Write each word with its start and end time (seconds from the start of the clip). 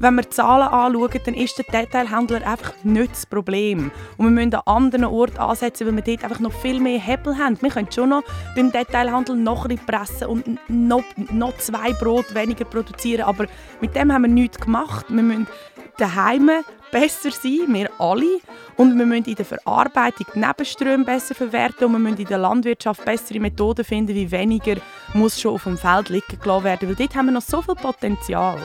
Wenn 0.00 0.14
wir 0.14 0.22
die 0.22 0.30
Zahlen 0.30 0.68
anschauen, 0.68 1.20
dann 1.24 1.34
ist 1.34 1.58
der 1.58 1.64
Detailhandler 1.64 2.46
einfach 2.46 2.72
nicht 2.84 3.10
das 3.10 3.26
Problem. 3.26 3.90
Und 4.16 4.26
wir 4.26 4.30
müssen 4.30 4.54
an 4.54 4.62
anderen 4.64 5.06
Orten 5.06 5.38
ansetzen, 5.38 5.88
weil 5.88 5.96
wir 5.96 6.02
dort 6.04 6.22
einfach 6.22 6.38
noch 6.38 6.52
viel 6.52 6.78
mehr 6.78 7.00
Hebel 7.00 7.36
haben. 7.36 7.60
Wir 7.60 7.70
können 7.70 7.90
schon 7.90 8.10
noch 8.10 8.22
beim 8.54 8.70
Detailhandel 8.70 9.34
noch 9.34 9.68
ein 9.68 9.76
pressen 9.76 10.28
und 10.28 10.60
noch, 10.68 11.02
noch 11.32 11.58
zwei 11.58 11.94
Brot 11.94 12.32
weniger 12.32 12.64
produzieren, 12.64 13.22
aber 13.22 13.46
mit 13.80 13.96
dem 13.96 14.12
haben 14.12 14.22
wir 14.22 14.28
nichts 14.28 14.60
gemacht. 14.60 15.06
Wir 15.08 15.20
müssen 15.20 15.48
daheim 15.96 16.48
besser 16.92 17.32
sein, 17.32 17.66
wir 17.66 17.90
alle. 17.98 18.38
Und 18.76 18.96
wir 18.96 19.04
müssen 19.04 19.24
in 19.24 19.34
der 19.34 19.46
Verarbeitung 19.46 20.28
die 20.32 20.38
Nebenströme 20.38 21.04
besser 21.04 21.34
verwerten 21.34 21.86
und 21.86 21.92
wir 21.94 21.98
müssen 21.98 22.18
in 22.18 22.28
der 22.28 22.38
Landwirtschaft 22.38 23.04
bessere 23.04 23.40
Methoden 23.40 23.84
finden, 23.84 24.14
wie 24.14 24.30
weniger 24.30 24.76
muss 25.12 25.40
schon 25.40 25.54
auf 25.54 25.64
dem 25.64 25.76
Feld 25.76 26.08
liegen 26.08 26.38
gelassen 26.40 26.62
werden, 26.62 26.88
weil 26.88 26.94
dort 26.94 27.16
haben 27.16 27.26
wir 27.26 27.32
noch 27.32 27.42
so 27.42 27.60
viel 27.62 27.74
Potenzial. 27.74 28.60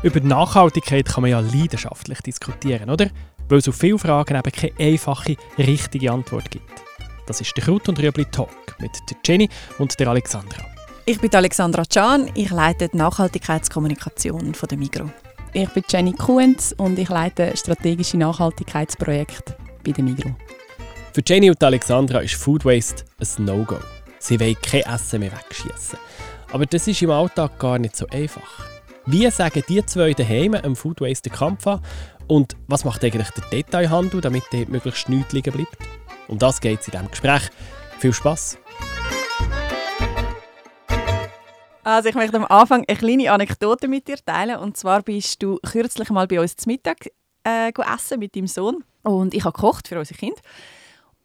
Über 0.00 0.20
Nachhaltigkeit 0.20 1.06
kann 1.06 1.22
man 1.22 1.32
ja 1.32 1.40
leidenschaftlich 1.40 2.20
diskutieren, 2.20 2.88
oder? 2.88 3.10
Weil 3.48 3.58
es 3.58 3.68
auf 3.68 3.74
viele 3.74 3.98
Fragen 3.98 4.36
eben 4.36 4.52
keine 4.52 4.72
einfache, 4.78 5.34
richtige 5.58 6.12
Antwort 6.12 6.52
gibt. 6.52 6.70
Das 7.26 7.40
ist 7.40 7.56
der 7.56 7.64
Kraut 7.64 7.88
und 7.88 7.98
Rüebli 7.98 8.24
Talk 8.26 8.76
mit 8.78 8.92
der 9.10 9.16
Jenny 9.26 9.48
und 9.78 9.98
der 9.98 10.06
Alexandra. 10.06 10.64
Ich 11.04 11.18
bin 11.18 11.34
Alexandra 11.34 11.82
Can, 11.84 12.30
ich 12.34 12.50
leite 12.50 12.88
die 12.88 12.96
Nachhaltigkeitskommunikation 12.96 14.54
von 14.54 14.68
der 14.68 14.78
Migro. 14.78 15.10
Ich 15.52 15.68
bin 15.70 15.82
Jenny 15.88 16.12
Kuhns 16.12 16.74
und 16.74 16.96
ich 16.96 17.08
leite 17.08 17.56
strategische 17.56 18.18
Nachhaltigkeitsprojekte 18.18 19.56
bei 19.84 19.90
der 19.90 20.04
Migro. 20.04 20.32
Für 21.12 21.22
Jenny 21.26 21.50
und 21.50 21.62
Alexandra 21.64 22.20
ist 22.20 22.36
Food 22.36 22.64
Waste 22.64 23.04
ein 23.18 23.44
No-Go. 23.44 23.78
Sie 24.20 24.38
wollen 24.38 24.56
kein 24.62 24.82
Essen 24.82 25.18
mehr 25.18 25.32
wegschießen. 25.32 25.98
Aber 26.52 26.66
das 26.66 26.86
ist 26.86 27.02
im 27.02 27.10
Alltag 27.10 27.58
gar 27.58 27.80
nicht 27.80 27.96
so 27.96 28.06
einfach. 28.06 28.77
Wie 29.10 29.30
sagen 29.30 29.62
die 29.66 29.86
zwei 29.86 30.12
daheim 30.12 30.52
am 30.52 30.76
Food 30.76 31.00
Waste 31.00 31.30
den 31.30 31.32
Kampf 31.32 31.66
an? 31.66 31.80
Und 32.26 32.56
was 32.66 32.84
macht 32.84 33.02
eigentlich 33.02 33.30
der 33.30 33.44
Detailhandel, 33.48 34.20
damit 34.20 34.42
dort 34.52 34.68
möglichst 34.68 35.08
nichts 35.08 35.32
liegen 35.32 35.50
bleibt? 35.50 35.78
Um 36.26 36.38
das 36.38 36.60
geht 36.60 36.80
es 36.80 36.88
in 36.88 36.90
diesem 36.90 37.10
Gespräch. 37.10 37.48
Viel 38.00 38.12
Spass! 38.12 38.58
Also 41.84 42.10
ich 42.10 42.16
möchte 42.16 42.36
am 42.36 42.44
Anfang 42.44 42.84
eine 42.86 42.98
kleine 42.98 43.32
Anekdote 43.32 43.88
mit 43.88 44.08
dir 44.08 44.18
teilen. 44.22 44.58
Und 44.58 44.76
zwar 44.76 45.00
bist 45.00 45.42
du 45.42 45.58
kürzlich 45.66 46.10
mal 46.10 46.26
bei 46.26 46.38
uns 46.38 46.56
zum 46.56 46.70
Mittag 46.70 47.06
äh, 47.44 47.72
essen 47.94 48.18
mit 48.18 48.36
deinem 48.36 48.46
Sohn. 48.46 48.84
Und 49.04 49.32
ich 49.32 49.42
habe 49.42 49.54
gekocht 49.54 49.88
für 49.88 49.98
unsere 49.98 50.18
Kinder. 50.18 50.42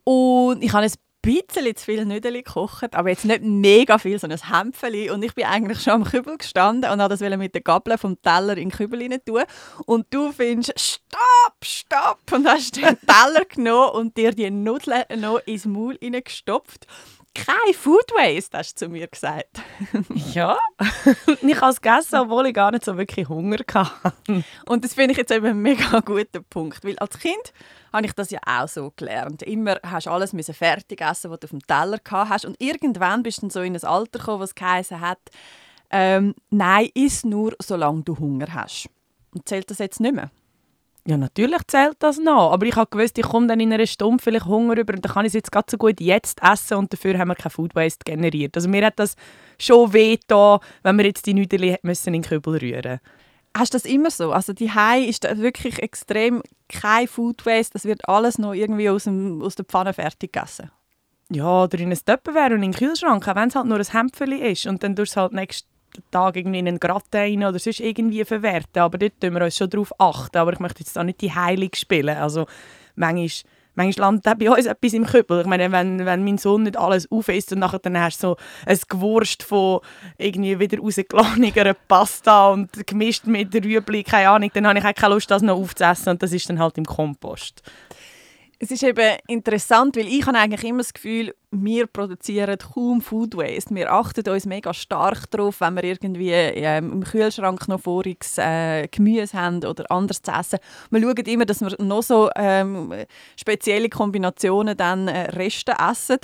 Und 0.06 0.64
ich 0.64 0.72
habe 0.72 0.86
ein 0.86 0.94
bisschen 1.24 1.76
zu 1.76 1.86
viel 1.86 2.06
Nudeln 2.06 2.36
gekocht, 2.36 2.94
aber 2.94 3.10
jetzt 3.10 3.26
nicht 3.26 3.42
mega 3.42 3.98
viel, 3.98 4.20
sondern 4.20 4.40
ein 4.40 4.58
Hämpfeli. 4.58 5.10
Und 5.10 5.24
ich 5.24 5.34
bin 5.34 5.46
eigentlich 5.46 5.82
schon 5.82 5.94
am 5.94 6.04
Kübel 6.04 6.38
gestanden 6.38 6.92
und 6.92 7.00
wollte 7.00 7.18
das 7.18 7.38
mit 7.38 7.56
der 7.56 7.62
Gabel 7.62 7.98
vom 7.98 8.22
Teller 8.22 8.58
in 8.58 8.70
den 8.70 8.72
Kübel 8.72 9.02
rein 9.02 9.20
tun. 9.26 9.44
Und 9.86 10.06
du 10.12 10.32
findest, 10.32 10.74
stopp, 10.78 11.64
stopp! 11.64 12.20
Und 12.32 12.48
hast 12.48 12.76
den 12.76 12.98
Teller 13.00 13.46
genommen 13.50 13.92
und 13.92 14.18
dir 14.18 14.32
die 14.32 14.52
Nudeln 14.52 15.04
noch 15.18 15.40
ins 15.46 15.66
Maul 15.66 15.98
reingestopft 16.02 16.88
kein 17.36 17.74
Food 17.74 18.12
Waste, 18.12 18.58
hast 18.58 18.82
du 18.82 18.86
zu 18.86 18.92
mir 18.92 19.08
gesagt. 19.08 19.62
ja, 20.34 20.58
ich 21.42 21.62
habe 21.62 21.72
es 21.72 21.82
gegessen, 21.82 22.20
obwohl 22.20 22.48
ich 22.48 22.54
gar 22.54 22.72
nicht 22.72 22.86
so 22.86 22.98
wirklich 22.98 23.28
Hunger 23.28 23.60
hatte. 23.74 24.44
Und 24.68 24.84
das 24.84 24.94
finde 24.94 25.12
ich 25.12 25.18
jetzt 25.18 25.32
eben 25.32 25.46
ein 25.46 25.62
mega 25.62 26.00
guter 26.02 26.42
Punkt, 26.42 26.84
weil 26.84 26.98
als 27.00 27.18
Kind 27.18 27.54
habe 27.92 28.06
ich 28.06 28.14
das 28.14 28.32
ja 28.32 28.40
auch 28.46 28.68
so 28.68 28.92
gelernt. 28.96 29.44
Immer 29.44 29.80
hast 29.84 30.08
du 30.08 30.12
alles 30.12 30.32
fertig 30.56 31.02
essen, 31.02 31.32
was 31.32 31.40
du 31.40 31.46
auf 31.46 31.52
dem 31.52 31.66
Teller 31.66 31.98
gehabt 31.98 32.30
hast 32.30 32.46
und 32.46 32.60
irgendwann 32.60 33.24
bist 33.24 33.40
du 33.40 33.42
dann 33.42 33.50
so 33.50 33.62
in 33.62 33.76
ein 33.76 33.84
Alter 33.84 34.20
gekommen, 34.20 34.40
was 34.40 34.56
geheißen 34.56 35.02
hat, 35.02 35.20
ähm, 35.90 36.34
nein, 36.50 36.90
iss 36.96 37.24
nur, 37.24 37.56
solange 37.62 38.04
du 38.04 38.18
Hunger 38.18 38.54
hast. 38.54 38.90
Und 39.34 39.48
zählt 39.48 39.70
das 39.70 39.78
jetzt 39.80 40.00
nicht 40.00 40.16
mehr? 40.16 40.32
Ja, 41.06 41.18
natürlich 41.18 41.62
zählt 41.68 41.98
das 42.00 42.18
noch. 42.18 42.52
Aber 42.54 42.66
ich 42.66 42.76
habe 42.76 42.90
gewusst, 42.90 43.18
ich 43.18 43.26
komme 43.26 43.48
dann 43.48 43.60
in 43.60 43.74
einer 43.74 43.86
Stunde 43.86 44.24
vielleicht 44.24 44.46
Hunger 44.46 44.78
über 44.78 44.94
und 44.94 45.04
dann 45.04 45.12
kann 45.12 45.26
ich 45.26 45.32
es 45.32 45.34
jetzt 45.34 45.52
gerade 45.52 45.66
so 45.70 45.78
gut 45.78 46.00
jetzt 46.00 46.42
essen 46.42 46.78
und 46.78 46.94
dafür 46.94 47.18
haben 47.18 47.28
wir 47.28 47.36
kein 47.36 47.52
Food 47.52 47.76
Waste 47.76 48.06
generiert. 48.06 48.56
Also 48.56 48.70
mir 48.70 48.86
hat 48.86 49.00
das 49.00 49.16
schon 49.60 49.92
weh 49.92 50.18
da, 50.28 50.60
wenn 50.82 50.98
wir 50.98 51.06
jetzt 51.06 51.26
die 51.26 51.34
Nüdeli 51.34 51.78
müssen 51.82 52.14
in 52.14 52.22
den 52.22 52.30
Kübel 52.30 52.58
rühren 52.58 53.00
Hast 53.56 53.74
du 53.74 53.78
das 53.78 53.86
immer 53.86 54.10
so? 54.10 54.32
Also 54.32 54.54
die 54.54 54.72
Hai 54.72 55.02
ist 55.02 55.24
wirklich 55.38 55.80
extrem 55.84 56.42
kein 56.70 57.08
Food 57.08 57.46
Waste. 57.46 57.74
Das 57.74 57.86
wird 57.86 58.08
alles 58.08 58.40
noch 58.40 58.54
irgendwie 58.54 58.90
aus, 58.90 59.04
dem, 59.04 59.42
aus 59.44 59.56
der 59.56 59.66
Pfanne 59.66 59.94
fertig 59.94 60.32
gegessen. 60.32 60.72
Ja, 61.30 61.64
oder 61.64 61.80
in 61.80 61.92
ein 61.92 62.00
Tupperware 62.04 62.56
und 62.56 62.64
in 62.64 62.72
den 62.72 62.74
Kühlschrank, 62.74 63.28
auch 63.28 63.36
wenn 63.36 63.50
es 63.50 63.56
halt 63.56 63.68
nur 63.68 63.78
ein 63.78 63.86
Hämpfchen 63.86 64.32
ist. 64.32 64.66
Und 64.66 64.82
dann 64.82 64.96
tust 64.96 65.16
du 65.16 65.22
halt 65.22 65.34
nächst 65.34 65.68
Tag 66.12 66.36
irgendwie 66.36 66.60
in 66.60 66.68
einen 66.68 66.80
Gratin 66.80 67.44
oder 67.44 67.60
sonst 67.60 67.80
irgendwie 67.80 68.24
verwerten. 68.26 68.82
Aber 68.82 68.98
dort 68.98 69.20
tun 69.20 69.34
wir 69.34 69.44
uns 69.44 69.58
schon 69.58 69.70
darauf 69.70 69.92
achten. 70.00 70.38
Aber 70.38 70.54
ich 70.54 70.60
möchte 70.60 70.80
jetzt 70.80 70.96
da 70.96 71.04
nicht 71.04 71.22
die 71.22 71.34
Heilig 71.34 71.76
spielen. 71.76 72.18
Also 72.18 72.46
manchmal, 72.96 73.30
manchmal 73.76 74.08
landet 74.08 74.28
auch 74.28 74.36
bei 74.36 74.50
uns 74.50 74.66
etwas 74.66 74.94
im 74.94 75.06
Kübel. 75.06 75.42
Ich 75.42 75.48
meine, 75.48 75.72
wenn, 75.72 76.06
wenn 76.06 76.24
mein 76.24 76.38
Sohn 76.38 76.64
nicht 76.64 76.78
alles 76.78 77.12
aufisst 77.12 77.52
und 77.54 77.60
nachher 77.60 77.80
dann 77.80 78.00
hast 78.00 78.24
du 78.24 78.28
so 78.28 78.38
ein 78.66 78.80
Gewurst 78.90 79.44
von 79.44 79.80
irgendwie 80.18 80.60
wieder 80.60 80.80
rausgelagener 80.80 81.76
Pasta 81.88 82.50
und 82.50 82.88
gemischt 82.88 83.26
mit 83.26 83.54
Rüebli, 83.54 84.04
keine 84.04 84.30
Ahnung, 84.30 84.52
dann 84.54 84.68
habe 84.68 84.80
ich 84.80 84.86
auch 84.86 84.94
keine 84.94 85.14
Lust, 85.16 85.32
das 85.32 85.42
noch 85.42 85.58
aufzuessen 85.58 86.10
und 86.10 86.24
das 86.24 86.32
ist 86.32 86.50
dann 86.50 86.60
halt 86.60 86.78
im 86.78 86.86
Kompost. 86.86 87.62
Es 88.64 88.72
ist 88.72 88.84
eben 88.84 89.18
interessant, 89.28 89.98
weil 89.98 90.08
ich 90.08 90.26
habe 90.26 90.38
eigentlich 90.38 90.64
immer 90.64 90.78
das 90.78 90.94
Gefühl, 90.94 91.36
wir 91.52 91.86
produzieren 91.86 92.58
kaum 92.58 93.02
Food 93.02 93.36
Waste. 93.36 93.76
Wir 93.76 93.92
achten 93.92 94.26
uns 94.30 94.46
mega 94.46 94.74
stark 94.74 95.30
darauf, 95.32 95.60
wenn 95.60 95.76
wir 95.76 95.84
irgendwie 95.84 96.32
ähm, 96.32 96.94
im 96.94 97.04
Kühlschrank 97.04 97.68
noch 97.68 97.82
voriges 97.82 98.38
äh, 98.38 98.88
Gemüse 98.88 99.38
haben 99.38 99.66
oder 99.66 99.92
anderes 99.92 100.22
zu 100.22 100.32
essen. 100.32 100.60
Wir 100.92 101.02
schauen 101.02 101.26
immer, 101.26 101.46
dass 101.46 101.60
wir 101.60 101.76
noch 101.80 102.04
so 102.04 102.30
ähm, 102.38 102.94
spezielle 103.36 103.90
Kombinationen 103.90 104.78
dann 104.78 105.10
äh, 105.10 105.32
Reste 105.32 105.74
essen. 105.78 106.20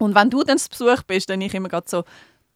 Und 0.00 0.16
wenn 0.16 0.30
du 0.30 0.42
dann 0.42 0.58
zu 0.58 0.68
Besuch 0.70 1.04
bist, 1.04 1.30
dann 1.30 1.40
ich 1.40 1.54
immer 1.54 1.68
so, 1.84 2.02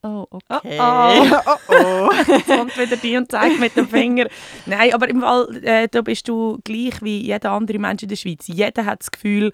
Oh, 0.03 0.26
okay. 0.31 0.78
Oh, 0.81 1.26
oh. 1.28 1.41
oh, 1.47 1.59
oh. 1.69 2.36
kommt 2.47 2.78
wieder 2.78 2.97
die 2.97 3.16
und 3.16 3.31
zeigt 3.31 3.59
mit 3.59 3.76
dem 3.76 3.88
Finger. 3.88 4.28
Nein, 4.66 4.94
aber 4.94 5.09
im 5.09 5.20
Fall, 5.20 5.64
äh, 5.64 5.88
da 5.88 6.03
bist 6.03 6.28
du 6.28 6.59
gleich 6.62 7.03
wie 7.03 7.20
jeder 7.20 7.50
andere 7.50 7.78
Mensch 7.78 8.04
in 8.04 8.09
der 8.09 8.16
Schweiz. 8.16 8.47
Jeder 8.47 8.84
hat 8.84 9.00
das 9.00 9.10
Gefühl, 9.10 9.53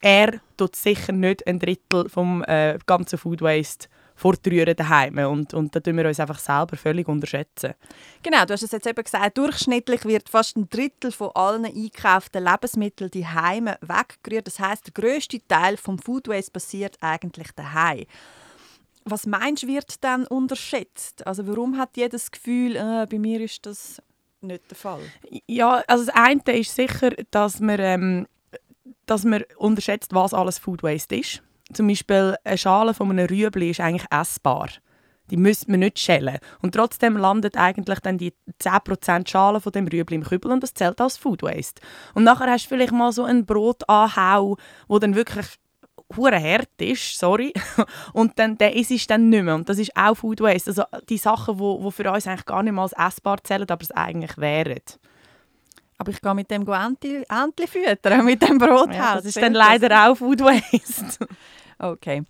er 0.00 0.40
tut 0.56 0.76
sicher 0.76 1.12
nicht 1.12 1.46
ein 1.46 1.58
Drittel 1.58 2.08
vom 2.08 2.44
äh, 2.44 2.78
ganzen 2.86 3.18
Food 3.18 3.40
Waste 3.42 3.88
fortrühren 4.14 4.76
daheim 4.76 5.18
und 5.18 5.54
und 5.54 5.74
da 5.74 5.80
tun 5.80 5.96
wir 5.96 6.06
uns 6.06 6.20
einfach 6.20 6.38
selber 6.38 6.76
völlig 6.76 7.08
unterschätzen. 7.08 7.74
Genau, 8.22 8.44
du 8.44 8.52
hast 8.52 8.62
es 8.62 8.70
jetzt 8.70 8.86
eben 8.86 9.02
gesagt, 9.02 9.38
durchschnittlich 9.38 10.04
wird 10.04 10.28
fast 10.28 10.56
ein 10.56 10.68
Drittel 10.68 11.10
von 11.10 11.30
allen 11.34 11.64
eingekauften 11.64 12.44
Lebensmitteln 12.44 13.10
daheim 13.10 13.70
weggerührt. 13.80 14.46
Das 14.46 14.60
heißt, 14.60 14.86
der 14.86 14.92
größte 14.92 15.40
Teil 15.48 15.76
vom 15.76 15.98
Food 15.98 16.28
Waste 16.28 16.52
passiert 16.52 16.96
eigentlich 17.00 17.48
daheim. 17.56 18.04
Was 19.04 19.26
meinst 19.26 19.64
du, 19.64 19.68
wird 19.68 20.02
dann 20.04 20.26
unterschätzt? 20.26 21.26
Also 21.26 21.46
warum 21.46 21.78
hat 21.78 21.96
jeder 21.96 22.10
das 22.10 22.30
Gefühl, 22.30 22.76
äh, 22.76 23.06
bei 23.10 23.18
mir 23.18 23.40
ist 23.40 23.66
das 23.66 24.00
nicht 24.40 24.70
der 24.70 24.76
Fall? 24.76 25.00
Ja, 25.46 25.82
also 25.86 26.06
das 26.06 26.14
eine 26.14 26.40
ist 26.58 26.74
sicher, 26.74 27.10
dass 27.30 27.60
man, 27.60 27.80
ähm, 27.80 28.26
dass 29.06 29.24
man 29.24 29.44
unterschätzt, 29.56 30.14
was 30.14 30.34
alles 30.34 30.58
Food 30.58 30.82
Waste 30.82 31.16
ist. 31.16 31.42
Zum 31.72 31.88
Beispiel 31.88 32.36
eine 32.44 32.58
Schale 32.58 32.94
von 32.94 33.10
einem 33.10 33.26
Rüebli 33.26 33.70
ist 33.70 33.80
eigentlich 33.80 34.06
essbar. 34.10 34.68
Die 35.30 35.36
müsste 35.36 35.70
man 35.70 35.80
nicht 35.80 35.98
schälen. 35.98 36.38
Und 36.60 36.74
trotzdem 36.74 37.16
landet 37.16 37.56
eigentlich 37.56 38.00
dann 38.00 38.18
die 38.18 38.34
10% 38.60 39.28
Schale 39.28 39.60
von 39.60 39.72
dem 39.72 39.86
Rüebli 39.88 40.16
im 40.16 40.24
Kübel 40.24 40.52
und 40.52 40.62
das 40.62 40.74
zählt 40.74 41.00
als 41.00 41.16
Food 41.16 41.42
Waste. 41.42 41.80
Und 42.14 42.24
nachher 42.24 42.50
hast 42.50 42.64
du 42.64 42.68
vielleicht 42.68 42.92
mal 42.92 43.12
so 43.12 43.24
einen 43.24 43.46
Brotanhau, 43.46 44.56
wo 44.88 44.98
dann 44.98 45.14
wirklich 45.14 45.46
hure 46.16 46.40
hart 46.40 46.80
ist, 46.80 47.18
sorry, 47.18 47.52
und 48.12 48.38
dann 48.38 48.58
der 48.58 48.74
ist 48.74 48.90
es 48.90 49.06
dann 49.06 49.28
nicht 49.28 49.42
mehr 49.42 49.54
und 49.54 49.68
das 49.68 49.78
ist 49.78 49.96
auch 49.96 50.14
Food 50.14 50.40
Waste, 50.40 50.70
also 50.70 50.84
die 51.08 51.18
Sachen, 51.18 51.58
wo, 51.58 51.82
wo 51.82 51.90
für 51.90 52.10
uns 52.10 52.26
eigentlich 52.26 52.46
gar 52.46 52.62
nicht 52.62 52.72
mal 52.72 52.82
als 52.82 52.92
essbar 52.92 53.42
zählen, 53.42 53.68
aber 53.68 53.82
es 53.82 53.90
eigentlich 53.90 54.36
wären. 54.38 54.80
Aber 55.98 56.10
ich 56.10 56.20
gehe 56.20 56.34
mit 56.34 56.50
dem 56.50 56.66
Entli, 56.66 57.24
Entli 57.28 57.66
füttern, 57.68 58.24
mit 58.24 58.42
dem 58.42 58.58
Brot. 58.58 58.92
Ja, 58.92 59.14
das 59.14 59.24
ist 59.26 59.40
dann 59.40 59.54
leider 59.54 60.08
auch 60.08 60.16
Food 60.16 60.40
Waste. 60.40 61.28
okay. 61.78 62.24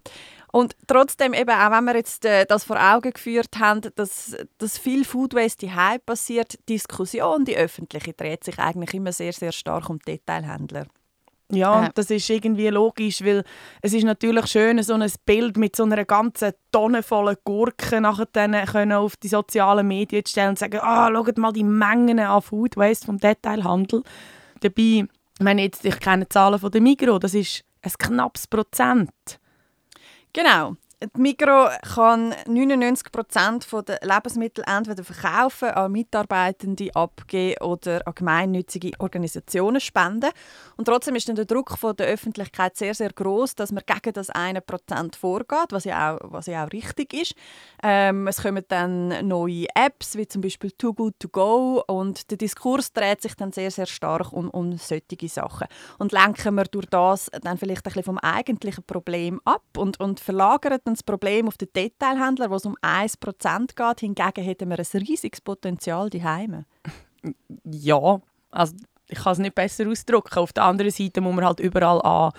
Und 0.52 0.76
trotzdem, 0.87 1.32
eben, 1.32 1.50
auch 1.50 1.70
wenn 1.70 1.85
wir 1.85 1.96
jetzt 1.96 2.26
äh, 2.26 2.44
das 2.44 2.64
vor 2.64 2.76
Augen 2.78 3.11
geführt 3.11 3.58
haben, 3.58 3.81
dass, 3.94 4.37
dass 4.58 4.76
viel 4.76 5.06
Food 5.06 5.32
Waste 5.32 5.67
daheim 5.67 6.00
passiert, 6.05 6.58
die 6.69 6.75
Diskussion, 6.75 7.46
die 7.46 7.56
öffentliche, 7.56 8.12
dreht 8.12 8.44
sich 8.44 8.58
eigentlich 8.58 8.93
immer 8.93 9.12
sehr, 9.12 9.32
sehr 9.32 9.52
stark 9.52 9.88
um 9.88 9.99
Detailhändler. 10.00 10.87
Ja, 11.54 11.87
äh. 11.87 11.90
das 11.94 12.10
ist 12.10 12.28
irgendwie 12.31 12.69
logisch, 12.69 13.22
weil 13.22 13.44
es 13.82 13.93
ist 13.93 14.04
natürlich 14.04 14.46
schön, 14.46 14.82
so 14.82 14.94
ein 14.94 15.12
Bild 15.26 15.56
mit 15.56 15.76
so 15.76 15.84
einer 15.84 16.04
ganzen 16.04 16.52
Tonne 16.70 17.02
voller 17.02 17.37
Gurken 17.44 18.02
nachher 18.02 18.26
dann 18.32 18.52
können 18.64 18.93
auf 18.93 19.16
die 19.16 19.28
sozialen 19.28 19.87
Medien 19.87 20.25
zu 20.25 20.32
stellen 20.32 20.50
und 20.50 20.58
sagen, 20.58 20.81
ah, 20.82 21.10
schaut 21.12 21.37
mal 21.38 21.52
die 21.52 21.64
Mengen 21.64 22.19
an 22.19 22.43
Food 22.43 22.76
Waste 22.76 23.06
vom 23.06 23.19
Detailhandel. 23.19 24.02
Dabei, 24.60 25.04
ich 25.04 25.06
meine 25.40 25.62
jetzt, 25.62 25.84
ich 25.84 26.00
kenne 26.00 26.25
die 26.25 26.31
Zahlen 26.31 26.58
von 26.58 26.70
der 26.70 26.81
Migros, 26.81 27.20
das 27.20 27.34
ist 27.34 27.64
ein 27.82 27.93
knappes 27.99 28.46
Prozent. 28.46 29.10
Genau. 30.32 30.76
Die 31.16 31.20
Migro 31.20 31.69
kann 31.94 32.32
99% 32.46 33.82
der 33.82 33.99
Lebensmittel 34.02 34.64
entweder 34.66 35.02
verkaufen, 35.02 35.70
an 35.70 35.93
Mitarbeitende 35.93 36.94
abgeben 36.94 37.60
oder 37.62 38.06
an 38.06 38.14
gemeinnützige 38.14 38.93
Organisationen 38.99 39.81
spenden. 39.81 40.31
Und 40.76 40.84
trotzdem 40.84 41.16
ist 41.16 41.28
dann 41.28 41.37
der 41.37 41.44
Druck 41.44 41.76
von 41.76 41.96
der 41.96 42.06
Öffentlichkeit 42.06 42.76
sehr, 42.76 42.94
sehr 42.94 43.12
groß, 43.12 43.56
dass 43.56 43.72
man 43.72 43.82
gegen 43.87 44.12
das 44.12 44.31
1% 44.31 45.16
vorgeht, 45.16 45.70
was 45.70 45.84
ja 45.84 46.14
auch, 46.14 46.20
was 46.25 46.46
ja 46.46 46.64
auch 46.64 46.72
richtig 46.72 47.12
ist. 47.14 47.34
Ähm, 47.82 48.28
es 48.28 48.43
kommen 48.43 48.64
dann 48.69 49.26
neue 49.26 49.66
Apps, 49.75 50.16
wie 50.16 50.28
zum 50.28 50.43
Beispiel 50.43 50.70
Too 50.70 50.94
Good 50.94 51.14
To 51.19 51.28
Go 51.28 51.82
und 51.87 52.31
der 52.31 52.38
Diskurs 52.38 52.93
dreht 52.93 53.22
sich 53.22 53.34
dann 53.34 53.52
sehr, 53.52 53.70
sehr 53.70 53.87
stark 53.87 54.32
um, 54.32 54.50
um 54.50 54.76
solche 54.78 55.28
Sachen. 55.28 55.66
Und 55.99 56.12
lenken 56.12 56.54
wir 56.54 56.64
durch 56.64 56.87
das 56.87 57.31
dann 57.43 57.58
vielleicht 57.58 57.81
ein 57.81 57.84
bisschen 57.84 58.04
vom 58.04 58.19
eigentlichen 58.19 58.84
Problem 58.84 59.40
ab 59.44 59.62
und, 59.76 59.99
und 59.99 60.20
verlagern 60.20 60.78
das 60.94 61.02
Problem 61.02 61.48
auf 61.48 61.56
den 61.56 61.68
Detailhändler, 61.74 62.50
wo 62.50 62.56
es 62.56 62.66
um 62.66 62.76
1% 62.82 63.74
geht. 63.74 64.00
Hingegen 64.00 64.44
hätten 64.44 64.68
wir 64.70 64.78
ein 64.78 65.00
riesiges 65.00 65.40
Potenzial 65.40 66.10
daheim. 66.10 66.64
Ja, 67.64 68.20
also 68.50 68.74
ich 69.08 69.18
kann 69.18 69.32
es 69.32 69.38
nicht 69.38 69.54
besser 69.54 69.88
ausdrücken. 69.88 70.38
Auf 70.38 70.52
der 70.52 70.64
anderen 70.64 70.90
Seite 70.90 71.20
muss 71.20 71.34
man 71.34 71.44
halt 71.44 71.60
überall 71.60 72.00
an 72.02 72.32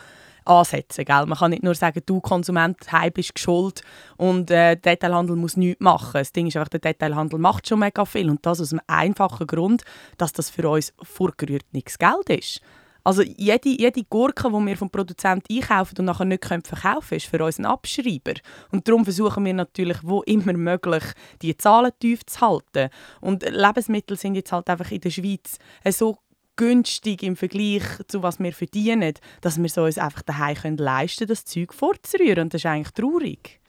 ansetzen. 0.45 1.05
Gell? 1.05 1.25
Man 1.25 1.37
kann 1.37 1.51
nicht 1.51 1.63
nur 1.63 1.75
sagen, 1.75 2.01
du 2.05 2.21
Konsument 2.21 2.91
heim 2.91 3.11
bist 3.13 3.35
geschuld 3.35 3.81
und 4.17 4.51
äh, 4.51 4.75
der 4.75 4.95
Detailhandel 4.95 5.35
muss 5.35 5.57
nichts 5.57 5.81
machen. 5.81 6.13
Das 6.13 6.31
Ding 6.31 6.47
ist 6.47 6.57
einfach, 6.57 6.69
der 6.69 6.79
Detailhandel 6.79 7.39
macht 7.39 7.67
schon 7.67 7.79
mega 7.79 8.05
viel 8.05 8.29
und 8.29 8.45
das 8.45 8.61
aus 8.61 8.73
einem 8.73 8.81
einfachen 8.87 9.47
Grund, 9.47 9.83
dass 10.17 10.33
das 10.33 10.49
für 10.49 10.69
uns 10.69 10.93
vorgerührt 11.01 11.65
nichts 11.71 11.97
Geld 11.97 12.29
ist. 12.29 12.61
Also 13.03 13.21
jede, 13.21 13.69
jede 13.69 14.03
Gurke, 14.03 14.49
die 14.49 14.65
wir 14.65 14.77
vom 14.77 14.89
Produzenten 14.89 15.53
einkaufen 15.53 15.95
und 15.99 16.05
nachher 16.05 16.25
nicht 16.25 16.45
verkaufen 16.45 17.09
können, 17.09 17.17
ist 17.17 17.27
für 17.27 17.43
uns 17.43 17.59
ein 17.59 17.65
Abschreiber. 17.65 18.33
Und 18.71 18.87
darum 18.87 19.03
versuchen 19.03 19.43
wir 19.45 19.53
natürlich, 19.53 19.97
wo 20.03 20.21
immer 20.23 20.53
möglich, 20.53 21.03
die 21.41 21.55
Zahlen 21.57 21.91
tief 21.99 22.25
zu 22.25 22.41
halten. 22.41 22.89
Und 23.19 23.43
Lebensmittel 23.43 24.17
sind 24.17 24.35
jetzt 24.35 24.51
halt 24.51 24.69
einfach 24.69 24.91
in 24.91 25.01
der 25.01 25.09
Schweiz 25.09 25.57
so 25.89 26.17
günstig 26.55 27.23
im 27.23 27.35
Vergleich 27.35 27.83
zu 28.07 28.21
was 28.21 28.39
wir 28.39 28.53
verdienen, 28.53 29.13
dass 29.41 29.57
wir 29.57 29.65
es 29.65 29.77
uns 29.77 29.97
einfach 29.97 30.21
daheim 30.21 30.77
leisten 30.77 31.19
können, 31.19 31.29
das 31.29 31.45
Zeug 31.45 31.73
vorzurühren. 31.73 32.43
Und 32.43 32.53
das 32.53 32.61
ist 32.61 32.65
eigentlich 32.67 32.93
traurig. 32.93 33.59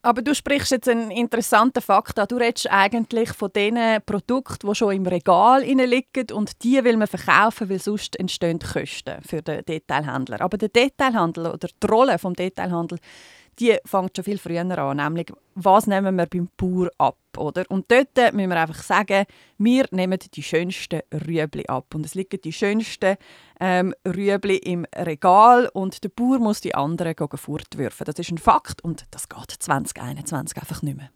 Aber 0.00 0.22
du 0.22 0.32
sprichst 0.32 0.70
jetzt 0.70 0.88
einen 0.88 1.10
interessanten 1.10 1.82
Fakt 1.82 2.18
an. 2.18 2.28
Du 2.28 2.36
redest 2.36 2.70
eigentlich 2.70 3.30
von 3.32 3.50
den 3.52 4.00
Produkten, 4.06 4.68
die 4.68 4.74
schon 4.74 4.94
im 4.94 5.06
Regal 5.06 5.62
liegen 5.62 6.30
und 6.32 6.62
die 6.62 6.82
will 6.84 6.96
man 6.96 7.08
verkaufen, 7.08 7.68
weil 7.68 7.80
sonst 7.80 8.18
entstehen 8.18 8.60
Kosten 8.60 9.20
für 9.22 9.42
den 9.42 9.64
Detailhändler. 9.64 10.40
Aber 10.40 10.56
der 10.56 10.68
Detailhandel 10.68 11.46
oder 11.46 11.68
die 11.82 11.86
Rolle 11.86 12.16
des 12.16 12.32
Detailhandels 12.32 13.00
die 13.58 13.76
fängt 13.84 14.16
schon 14.16 14.24
viel 14.24 14.38
früher 14.38 14.78
an, 14.78 14.96
nämlich 14.96 15.32
was 15.54 15.86
nehmen 15.86 16.16
wir 16.16 16.26
beim 16.26 16.48
Bauer 16.56 16.90
ab, 16.98 17.18
oder? 17.36 17.64
Und 17.68 17.90
dort 17.90 18.16
müssen 18.32 18.50
wir 18.50 18.60
einfach 18.60 18.82
sagen, 18.82 19.24
wir 19.58 19.86
nehmen 19.90 20.18
die 20.32 20.42
schönsten 20.42 21.00
Rüebli 21.12 21.66
ab 21.66 21.94
und 21.94 22.06
es 22.06 22.14
liegen 22.14 22.40
die 22.40 22.52
schönsten 22.52 23.16
ähm, 23.60 23.94
Rüebli 24.06 24.56
im 24.56 24.86
Regal 24.94 25.68
und 25.72 26.04
der 26.04 26.10
Bauer 26.10 26.38
muss 26.38 26.60
die 26.60 26.74
anderen 26.74 27.14
fortwerfen. 27.34 28.04
Das 28.04 28.18
ist 28.18 28.30
ein 28.30 28.38
Fakt 28.38 28.82
und 28.82 29.06
das 29.10 29.28
geht 29.28 29.50
2021 29.50 30.56
einfach 30.58 30.82
nicht 30.82 30.96
mehr. 30.96 31.10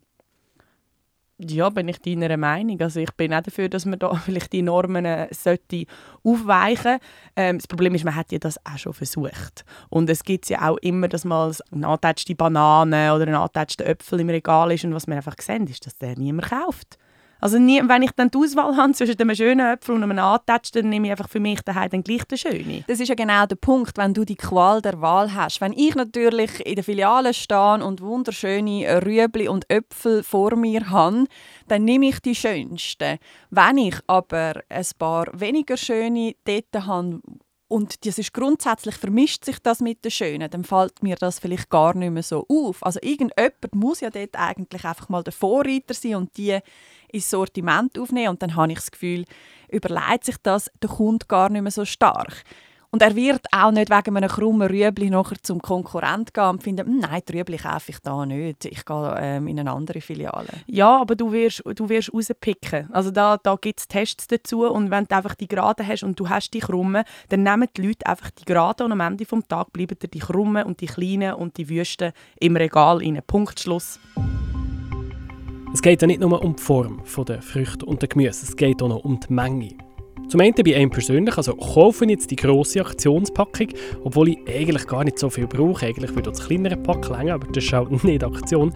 Ja, 1.51 1.71
bin 1.71 1.89
ich 1.89 2.01
deiner 2.01 2.37
Meinung. 2.37 2.81
Also 2.81 3.01
ich 3.01 3.11
bin 3.13 3.35
auch 3.35 3.43
dafür, 3.43 3.69
dass 3.69 3.85
man 3.85 3.99
da 3.99 4.15
vielleicht 4.25 4.53
die 4.53 4.63
Normen 4.63 5.05
äh, 5.05 5.29
sollte 5.33 5.87
aufweichen 6.23 6.99
ähm, 7.37 7.59
Das 7.59 7.67
Problem 7.67 7.95
ist, 7.95 8.05
man 8.05 8.15
hat 8.15 8.33
ja 8.33 8.39
das 8.39 8.59
auch 8.65 8.79
schon 8.79 8.93
versucht. 8.93 9.65
Und 9.89 10.09
es 10.09 10.23
gibt 10.23 10.49
ja 10.49 10.69
auch 10.69 10.79
immer, 10.79 11.09
dass 11.09 11.25
mal 11.25 11.53
eine 11.71 11.87
angetatschte 11.87 12.35
Banane 12.35 13.15
oder 13.15 13.27
ein 13.27 13.35
angetatschter 13.35 13.87
Äpfel 13.87 14.21
im 14.21 14.29
Regal 14.29 14.73
ist 14.73 14.85
und 14.85 14.95
was 14.95 15.07
wir 15.07 15.17
einfach 15.17 15.37
sehen, 15.41 15.67
ist, 15.67 15.87
dass 15.87 15.97
der 15.97 16.17
niemand 16.17 16.51
kauft. 16.51 16.99
Also 17.43 17.59
nie, 17.59 17.83
wenn 17.85 18.03
ich 18.03 18.13
dann 18.13 18.31
die 18.31 18.39
Auswahl 18.39 18.77
habe 18.77 18.93
zwischen 18.93 19.19
einem 19.19 19.35
schönen 19.35 19.67
Äpfel 19.67 19.97
und 19.97 20.05
einem 20.05 20.17
antatschen, 20.17 20.83
dann 20.83 20.91
nehme 20.91 21.09
ich 21.09 21.11
einfach 21.11 21.29
für 21.29 21.41
mich 21.41 21.61
daheim 21.63 21.91
dann 21.91 22.05
gleich 22.05 22.23
den 22.23 22.39
schönen. 22.39 22.85
Das 22.87 23.01
ist 23.01 23.09
ja 23.09 23.17
genau 23.17 23.47
der 23.47 23.57
Punkt, 23.57 23.99
wenn 23.99 24.15
du 24.15 24.25
die 24.25 24.37
Qual 24.37 24.81
der 24.81 25.01
Wahl 25.01 25.35
hast. 25.35 25.61
Wenn 25.61 25.73
ich 25.73 25.97
natürlich 25.97 26.65
in 26.65 26.77
der 26.77 26.85
Filiale 26.85 27.35
stehe 27.35 27.85
und 27.85 28.01
wunderschöne 28.01 29.05
Rüebli 29.05 29.49
und 29.49 29.69
Äpfel 29.69 30.23
vor 30.23 30.55
mir 30.55 30.89
habe, 30.91 31.25
dann 31.67 31.85
nehme 31.85 32.11
ich 32.11 32.21
die 32.21 32.37
schönsten. 32.37 33.19
Wenn 33.51 33.77
ich 33.77 33.97
aber 34.07 34.63
ein 34.69 34.87
paar 34.97 35.27
weniger 35.33 35.77
schöne 35.77 36.37
dort 36.45 36.87
habe, 36.87 37.21
und 37.73 38.05
das 38.05 38.19
ist 38.19 38.35
grundsätzlich 38.35 38.97
vermischt 38.97 39.47
sich 39.47 39.59
das 39.59 39.81
mit 39.81 40.05
den 40.05 40.11
Schönen, 40.11 40.51
dann 40.51 40.63
fällt 40.63 41.03
mir 41.03 41.17
das 41.17 41.39
vielleicht 41.39 41.71
gar 41.71 41.97
nicht 41.97 42.11
mehr 42.11 42.23
so 42.23 42.45
auf. 42.47 42.85
Also 42.85 43.01
irgendjemand 43.03 43.75
muss 43.75 44.01
ja 44.01 44.11
dort 44.11 44.39
eigentlich 44.39 44.85
einfach 44.85 45.09
mal 45.09 45.25
der 45.25 45.33
Vorreiter 45.33 45.95
sein 45.95 46.17
und 46.17 46.37
die 46.37 46.59
ins 47.13 47.31
Sortiment 47.31 47.99
aufnehmen 47.99 48.31
und 48.31 48.43
dann 48.43 48.57
habe 48.57 48.73
ich 48.73 48.79
das 48.79 48.91
Gefühl, 48.91 49.25
überlegt 49.71 50.25
sich 50.25 50.37
das 50.43 50.71
der 50.83 50.91
Kunde 50.91 51.27
gar 51.27 51.49
nicht 51.49 51.63
mehr 51.63 51.71
so 51.71 51.85
stark. 51.85 52.45
Und 52.95 53.01
er 53.01 53.17
wird 53.17 53.47
auch 53.53 53.71
nicht 53.71 53.89
wegen 53.89 54.19
einem 54.19 54.29
krummen 54.29 54.69
Rüebli 54.69 55.09
nachher 55.09 55.43
zum 55.43 55.63
Konkurrent 55.63 56.35
gehen 56.35 56.51
und 56.51 56.63
finden, 56.63 56.87
hm, 56.87 56.99
nein, 56.99 57.23
die 57.27 57.39
Rüebli 57.39 57.57
kaufe 57.57 57.91
ich 57.91 57.99
da 58.01 58.27
nicht, 58.27 58.67
ich 58.67 58.85
gehe 58.85 59.17
ähm, 59.19 59.49
in 59.49 59.61
eine 59.61 59.73
andere 59.73 60.03
Filiale. 60.03 60.49
Ja, 60.67 61.01
aber 61.01 61.15
du 61.15 61.33
wirst, 61.33 61.63
du 61.65 61.89
wirst 61.89 62.13
rauspicken. 62.13 62.91
Also 62.93 63.11
da, 63.11 63.39
da 63.39 63.57
gibt 63.59 63.81
es 63.81 63.89
Tests 63.89 64.27
dazu 64.27 64.71
und 64.71 64.91
wenn 64.91 65.07
du 65.07 65.17
einfach 65.17 65.35
die 65.35 65.49
Geraden 65.49 65.89
hast 65.89 66.03
und 66.03 66.21
du 66.21 66.29
hast 66.29 66.51
die 66.51 66.61
krummen, 66.61 67.05
dann 67.31 67.43
nehmen 67.43 67.69
die 67.75 67.81
Leute 67.87 68.05
einfach 68.05 68.31
die 68.31 68.45
Geraden 68.45 68.85
und 68.85 68.93
am 68.93 69.01
Ende 69.01 69.25
des 69.25 69.49
Tages 69.49 69.73
bleiben 69.73 69.99
dir 69.99 70.09
die 70.09 70.19
krummen 70.19 70.65
und 70.65 70.83
die 70.83 70.87
kleinen 70.87 71.33
und 71.33 71.57
die 71.57 71.71
Wüsten 71.71 72.13
im 72.41 72.57
Regal 72.57 72.99
rein. 72.99 73.23
Punkt, 73.27 73.59
Schluss. 73.59 73.99
Es 75.75 75.81
geht 75.81 76.03
ja 76.03 76.07
nicht 76.07 76.21
nur 76.21 76.43
um 76.43 76.55
die 76.55 76.63
Form 76.63 77.01
der 77.27 77.41
Früchte 77.41 77.87
und 77.87 78.03
der 78.03 78.09
Gemüse, 78.09 78.45
es 78.45 78.57
geht 78.57 78.83
auch 78.83 78.89
noch 78.89 79.05
um 79.05 79.19
die 79.19 79.33
Menge. 79.33 79.71
Zum 80.29 80.41
einen 80.41 80.55
bei 80.55 80.77
einem 80.77 80.91
persönlich, 80.91 81.37
also 81.37 81.55
kaufe 81.55 82.05
ich 82.05 82.11
jetzt 82.11 82.31
die 82.31 82.37
grosse 82.37 82.83
Aktionspackung, 82.83 83.69
obwohl 84.05 84.29
ich 84.29 84.39
eigentlich 84.47 84.87
gar 84.87 85.03
nicht 85.03 85.19
so 85.19 85.31
viel 85.31 85.47
brauche. 85.47 85.87
Eigentlich 85.87 86.11
würde 86.15 86.31
das 86.31 86.47
kleinere 86.47 86.77
Pack 86.77 87.09
länger, 87.09 87.35
aber 87.35 87.47
das 87.49 87.65
ist 87.65 87.73
halt 87.73 88.05
nicht 88.05 88.23
Aktion. 88.23 88.73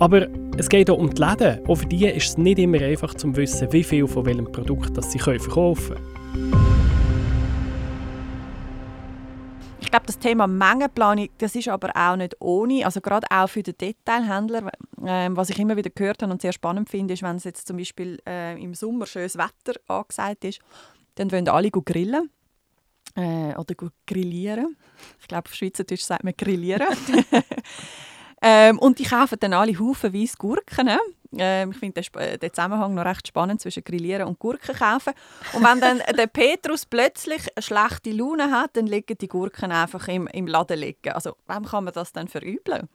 Aber 0.00 0.26
es 0.56 0.68
geht 0.70 0.88
auch 0.88 0.98
um 0.98 1.12
die 1.12 1.22
Läden. 1.22 1.66
Auch 1.66 1.76
für 1.76 1.86
die 1.86 2.06
ist 2.06 2.28
es 2.30 2.38
nicht 2.38 2.58
immer 2.58 2.80
einfach 2.80 3.14
zu 3.14 3.36
wissen, 3.36 3.70
wie 3.72 3.84
viel 3.84 4.08
von 4.08 4.24
welchem 4.24 4.50
Produkt 4.50 4.96
das 4.96 5.12
sie 5.12 5.18
verkaufen 5.18 5.96
können. 5.96 6.72
glaube, 9.92 10.06
das 10.06 10.18
Thema 10.18 10.46
Mengenplanung, 10.46 11.28
das 11.38 11.54
ist 11.54 11.68
aber 11.68 11.92
auch 11.94 12.16
nicht 12.16 12.34
ohne. 12.40 12.84
Also 12.84 13.00
gerade 13.00 13.26
auch 13.30 13.48
für 13.48 13.62
den 13.62 13.76
Detailhändler, 13.76 14.72
äh, 15.02 15.28
was 15.30 15.50
ich 15.50 15.58
immer 15.58 15.76
wieder 15.76 15.90
gehört 15.90 16.22
habe 16.22 16.32
und 16.32 16.42
sehr 16.42 16.52
spannend 16.52 16.88
finde, 16.88 17.14
ist, 17.14 17.22
wenn 17.22 17.36
es 17.36 17.44
jetzt 17.44 17.66
zum 17.66 17.76
Beispiel 17.76 18.18
äh, 18.26 18.60
im 18.62 18.74
Sommer 18.74 19.06
schönes 19.06 19.36
Wetter 19.36 19.78
angesagt 19.88 20.44
ist, 20.44 20.60
dann 21.16 21.30
wollen 21.30 21.48
alle 21.48 21.70
grillen 21.70 22.30
äh, 23.14 23.54
oder 23.56 23.74
grillieren. 24.06 24.76
Ich 25.20 25.28
glaube, 25.28 25.48
auf 25.48 25.54
Schweizerdeutsch 25.54 26.02
sagt 26.02 26.24
man 26.24 26.34
grillieren. 26.36 26.86
ähm, 28.42 28.78
und 28.78 28.98
die 28.98 29.04
kaufen 29.04 29.38
dann 29.40 29.52
alle 29.52 29.78
haufenweise 29.78 30.36
Gurken. 30.38 30.86
Ne? 30.86 30.98
Ähm, 31.36 31.70
ich 31.72 31.78
finde 31.78 32.00
den, 32.00 32.20
äh, 32.20 32.38
den, 32.38 32.52
Zusammenhang 32.52 32.94
noch 32.94 33.04
recht 33.04 33.28
spannend 33.28 33.60
zwischen 33.60 33.84
Grillieren 33.84 34.28
und 34.28 34.38
Gurken 34.38 34.74
kaufen. 34.74 35.12
Und 35.52 35.62
wenn 35.62 35.80
dann 35.80 36.02
der 36.16 36.26
Petrus 36.26 36.86
plötzlich 36.86 37.42
eine 37.54 37.62
schlechte 37.62 38.12
Laune 38.12 38.50
hat, 38.50 38.76
dann 38.76 38.86
liegen 38.86 39.16
die 39.18 39.28
Gurken 39.28 39.72
einfach 39.72 40.08
im, 40.08 40.26
im 40.28 40.46
Laden 40.46 40.78
liegen. 40.78 41.12
Also 41.12 41.36
wem 41.46 41.64
kann 41.64 41.84
man 41.84 41.92
das 41.92 42.12
dann 42.12 42.28
verübeln? 42.28 42.88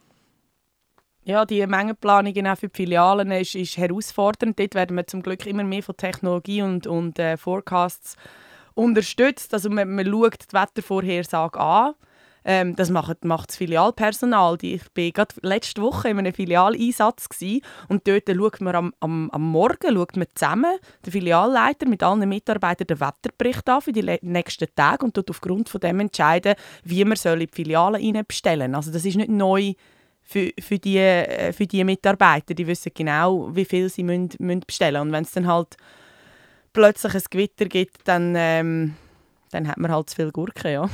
Ja, 1.28 1.44
die 1.44 1.68
Mengenplanung 1.68 2.34
auch 2.48 2.58
für 2.58 2.70
die 2.70 2.78
Filialen 2.78 3.32
ist, 3.32 3.54
ist 3.54 3.76
herausfordernd. 3.76 4.58
Dort 4.58 4.76
werden 4.76 4.96
wir 4.96 5.08
zum 5.08 5.22
Glück 5.22 5.46
immer 5.46 5.66
mehr 5.66 5.84
von 5.84 5.98
Technologie 5.98 6.62
und, 6.62 6.88
und 6.88 7.20
äh, 7.20 7.36
Forecasts 7.36 8.16
unterstützt. 8.76 9.54
Also 9.54 9.70
man, 9.70 9.94
man 9.94 10.06
schaut 10.06 10.50
die 10.50 10.54
Wettervorhersage 10.54 11.60
an 11.60 11.96
ähm, 12.46 12.78
das 12.78 12.90
macht, 12.90 13.26
macht 13.26 13.50
das 13.50 13.58
Filialpersonal. 13.58 14.58
Ich 14.62 14.82
war 14.96 15.12
gerade 15.12 15.36
letzte 15.42 15.82
Woche 15.82 16.08
in 16.08 16.18
einem 16.18 16.34
Filialeinsatz 16.34 17.28
und 17.90 18.08
dort 18.08 18.30
schaut 18.34 18.62
man 18.62 18.76
am, 18.76 18.94
am, 19.02 19.30
am 19.32 19.52
Morgen 19.52 19.94
schaut 19.94 20.16
man 20.16 20.28
zusammen, 20.34 20.78
der 21.06 21.12
Filialleiter 21.12 21.90
mit 21.90 22.04
allen 22.04 22.30
Mitarbeitern 22.30 22.88
den 22.88 23.02
Wetterbericht 23.02 23.68
an 23.68 23.82
für 23.82 23.92
die 23.92 24.18
nächsten 24.22 24.68
Tage 24.74 25.04
und 25.04 25.18
dort 25.18 25.30
aufgrund 25.30 25.68
von 25.68 25.82
dem 25.82 26.00
entscheiden, 26.00 26.56
wie 26.86 27.04
man 27.04 27.18
soll 27.18 27.42
in 27.42 27.48
die 27.48 27.54
Filialen 27.54 28.24
bestellen 28.26 28.76
Also 28.76 28.94
das 28.94 29.04
ist 29.04 29.18
nicht 29.18 29.30
neu 29.30 29.74
für, 30.28 30.52
für, 30.60 30.78
die, 30.78 30.98
äh, 30.98 31.54
für 31.54 31.66
die 31.66 31.84
Mitarbeiter. 31.84 32.54
Die 32.54 32.68
wissen 32.68 32.92
genau, 32.94 33.56
wie 33.56 33.66
viel 33.66 33.90
sie 33.90 34.04
müssen, 34.04 34.30
müssen 34.40 34.60
bestellen 34.60 35.02
Und 35.02 35.12
wenn 35.14 35.24
es 35.24 35.32
dann 35.32 35.48
halt 35.48 35.78
plötzlich 36.74 37.16
ein 37.16 37.24
Gewitter 37.30 37.66
gibt, 37.66 38.06
dann, 38.08 38.34
ähm, 38.36 38.96
dann 39.52 39.68
hat 39.68 39.78
man 39.78 39.90
halt 39.90 40.10
zu 40.10 40.18
viel 40.18 40.32
Gurken, 40.32 40.72
ja. 40.72 40.90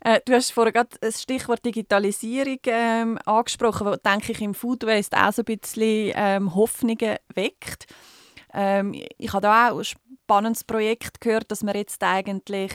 Äh, 0.00 0.20
du 0.26 0.34
hast 0.34 0.50
vorhin 0.50 0.74
gerade 0.74 0.90
das 1.00 1.22
Stichwort 1.22 1.64
Digitalisierung 1.64 2.58
ähm, 2.66 3.18
angesprochen, 3.24 3.86
was, 3.86 4.02
denke 4.02 4.32
ich, 4.32 4.42
im 4.42 4.54
Food 4.54 4.84
Waste 4.84 5.16
auch 5.16 5.32
so 5.32 5.42
ein 5.42 5.58
bisschen 5.58 6.12
ähm, 6.14 6.54
Hoffnungen 6.54 7.16
weckt. 7.34 7.86
Ähm, 8.52 8.92
ich 9.16 9.32
habe 9.32 9.42
da 9.42 9.70
auch 9.70 9.78
ein 9.78 9.84
spannendes 9.84 10.64
Projekt 10.64 11.20
gehört, 11.20 11.50
dass 11.50 11.62
man 11.62 11.74
jetzt 11.74 12.02
eigentlich 12.02 12.72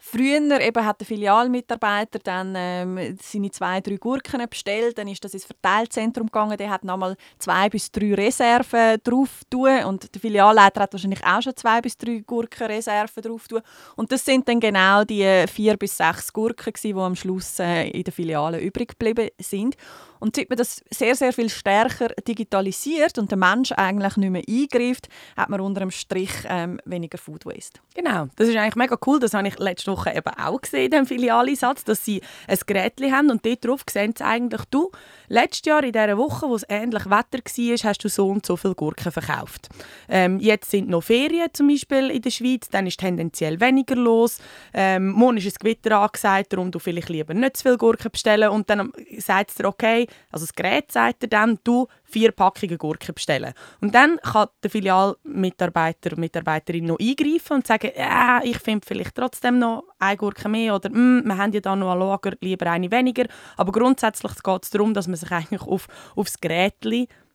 Früher 0.00 0.60
eben 0.60 0.86
hat 0.86 1.00
der 1.00 1.06
Filialmitarbeiter 1.06 2.20
dann 2.20 2.54
ähm, 2.56 3.18
seine 3.20 3.50
zwei, 3.50 3.80
drei 3.80 3.96
Gurken 3.96 4.48
bestellt, 4.48 4.96
dann 4.96 5.08
ist 5.08 5.24
das 5.24 5.34
ins 5.34 5.44
Verteilzentrum 5.44 6.28
gegangen, 6.28 6.56
der 6.56 6.70
hat 6.70 6.84
nochmal 6.84 7.16
zwei 7.38 7.68
bis 7.68 7.90
drei 7.90 8.14
Reserven 8.14 8.98
drauf 9.02 9.42
tun. 9.50 9.84
Und 9.84 10.14
der 10.14 10.20
Filialleiter 10.20 10.82
hat 10.82 10.92
wahrscheinlich 10.92 11.24
auch 11.24 11.42
schon 11.42 11.56
zwei 11.56 11.80
bis 11.80 11.96
drei 11.96 12.22
Gurkenreserven 12.24 13.24
drauf 13.24 13.48
tun. 13.48 13.60
Und 13.96 14.12
das 14.12 14.24
sind 14.24 14.48
dann 14.48 14.60
genau 14.60 15.02
die 15.02 15.44
vier 15.52 15.76
bis 15.76 15.96
sechs 15.96 16.32
Gurken 16.32 16.72
die 16.82 16.94
am 16.94 17.16
Schluss 17.16 17.58
äh, 17.58 17.88
in 17.88 18.04
der 18.04 18.12
Filiale 18.12 18.60
übrig 18.60 18.90
geblieben 18.90 19.30
sind 19.40 19.76
und 20.20 20.36
seit 20.36 20.48
man 20.48 20.58
das 20.58 20.82
sehr, 20.90 21.14
sehr 21.14 21.32
viel 21.32 21.48
stärker 21.48 22.08
digitalisiert 22.26 23.18
und 23.18 23.30
der 23.30 23.38
Mensch 23.38 23.72
eigentlich 23.72 24.16
nicht 24.16 24.30
mehr 24.30 24.42
eingreift, 24.48 25.08
hat 25.36 25.48
man 25.48 25.60
unter 25.60 25.80
dem 25.80 25.90
Strich 25.90 26.30
ähm, 26.48 26.80
weniger 26.84 27.18
Food 27.18 27.46
Waste. 27.46 27.80
Genau, 27.94 28.28
das 28.36 28.48
ist 28.48 28.56
eigentlich 28.56 28.76
mega 28.76 28.96
cool. 29.06 29.18
Das 29.20 29.34
habe 29.34 29.48
ich 29.48 29.58
letzte 29.58 29.92
Woche 29.92 30.10
eben 30.10 30.34
auch 30.36 30.60
gesehen, 30.60 30.90
den 30.90 31.06
Filialisatz, 31.06 31.84
dass 31.84 32.04
sie 32.04 32.20
ein 32.46 32.58
Gerät 32.66 32.94
haben 33.10 33.30
und 33.30 33.44
dort 33.44 33.64
drauf 33.64 33.80
sehen 33.88 34.14
sie 34.16 34.24
eigentlich, 34.24 34.62
du, 34.70 34.90
letztes 35.28 35.66
Jahr 35.66 35.84
in 35.84 35.92
dieser 35.92 36.18
Woche, 36.18 36.48
wo 36.48 36.54
es 36.54 36.64
ähnlich 36.68 37.06
Wetter 37.06 37.38
war, 37.38 37.90
hast 37.90 38.04
du 38.04 38.08
so 38.08 38.28
und 38.28 38.44
so 38.44 38.56
viele 38.56 38.74
Gurken 38.74 39.12
verkauft. 39.12 39.68
Ähm, 40.08 40.40
jetzt 40.40 40.70
sind 40.70 40.88
noch 40.88 41.02
Ferien 41.02 41.48
zum 41.52 41.68
Beispiel 41.68 42.10
in 42.10 42.22
der 42.22 42.30
Schweiz, 42.30 42.68
dann 42.68 42.86
ist 42.86 43.00
tendenziell 43.00 43.60
weniger 43.60 43.96
los. 43.96 44.38
Ähm, 44.74 45.10
morgen 45.10 45.36
ist 45.36 45.46
ein 45.46 45.52
Gewitter 45.60 45.98
angesagt, 45.98 46.52
darum 46.52 46.70
du 46.70 46.78
vielleicht 46.78 47.08
lieber 47.08 47.34
nicht 47.34 47.56
zu 47.56 47.62
viele 47.62 47.78
Gurken 47.78 48.10
bestellen 48.10 48.50
und 48.50 48.68
dann 48.70 48.92
sagt 49.18 49.50
es 49.50 49.56
dir, 49.56 49.66
okay, 49.66 50.07
also 50.30 50.46
das 50.46 50.54
Gerät 50.54 50.90
sagt 50.92 51.22
dir 51.22 51.28
dann, 51.28 51.58
du 51.64 51.86
vier 52.04 52.32
Packungen 52.32 52.78
Gurken 52.78 53.14
bestellen. 53.14 53.52
Und 53.80 53.94
dann 53.94 54.18
kann 54.18 54.48
der 54.62 54.70
Filialmitarbeiter 54.70 56.12
und 56.12 56.18
Mitarbeiterin 56.18 56.86
noch 56.86 56.98
eingreifen 56.98 57.54
und 57.56 57.66
sagen, 57.66 57.90
ja, 57.96 58.40
ich 58.42 58.58
finde 58.58 58.86
vielleicht 58.86 59.14
trotzdem 59.14 59.58
noch 59.58 59.84
eine 59.98 60.16
Gurke 60.16 60.48
mehr 60.48 60.74
oder 60.74 60.90
mm, 60.90 61.22
wir 61.24 61.36
haben 61.36 61.52
ja 61.52 61.60
da 61.60 61.76
noch 61.76 61.92
ein 61.92 61.98
Lager, 61.98 62.32
lieber 62.40 62.70
eine 62.70 62.90
weniger. 62.90 63.26
Aber 63.56 63.72
grundsätzlich 63.72 64.42
geht 64.42 64.64
es 64.64 64.70
darum, 64.70 64.94
dass 64.94 65.08
man 65.08 65.16
sich 65.16 65.30
eigentlich 65.30 65.62
auf, 65.62 65.88
auf 66.16 66.26
das 66.26 66.40
Gerät 66.40 66.74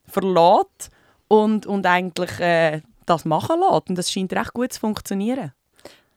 verlässt 0.06 0.90
und, 1.28 1.66
und 1.66 1.86
eigentlich 1.86 2.40
äh, 2.40 2.82
das 3.06 3.26
machen 3.26 3.60
lässt. 3.60 3.90
Und 3.90 3.98
das 3.98 4.12
scheint 4.12 4.34
recht 4.34 4.54
gut 4.54 4.74
zu 4.74 4.80
funktionieren. 4.80 5.54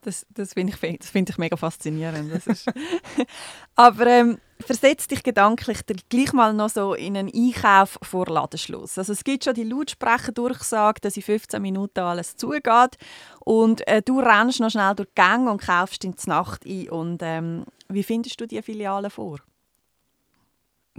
Das, 0.06 0.24
das 0.30 0.52
finde 0.52 0.72
ich, 0.72 1.00
find 1.04 1.30
ich 1.30 1.36
mega 1.36 1.56
faszinierend. 1.56 2.40
Aber 3.74 4.06
ähm, 4.06 4.38
versetz 4.64 5.08
dich 5.08 5.24
gedanklich 5.24 5.80
gleich 6.08 6.32
mal 6.32 6.54
noch 6.54 6.68
so 6.68 6.94
in 6.94 7.16
einen 7.16 7.28
Einkauf 7.34 7.98
vor 8.02 8.26
Ladenschluss. 8.26 8.98
Also 8.98 9.14
es 9.14 9.24
gibt 9.24 9.42
schon 9.42 9.54
die 9.54 9.64
Lautsprecherdurchsage, 9.64 11.00
dass 11.00 11.16
in 11.16 11.24
15 11.24 11.60
Minuten 11.60 11.98
alles 11.98 12.36
zugeht 12.36 12.98
und 13.40 13.84
äh, 13.88 14.00
du 14.00 14.20
rennst 14.20 14.60
noch 14.60 14.70
schnell 14.70 14.94
durch 14.94 15.08
die 15.08 15.14
Gang 15.16 15.50
und 15.50 15.60
kaufst 15.60 16.04
in 16.04 16.14
die 16.14 16.28
Nacht 16.28 16.64
ein. 16.64 16.88
Und 16.88 17.18
ähm, 17.24 17.64
wie 17.88 18.04
findest 18.04 18.40
du 18.40 18.46
die 18.46 18.62
Filiale 18.62 19.10
vor? 19.10 19.40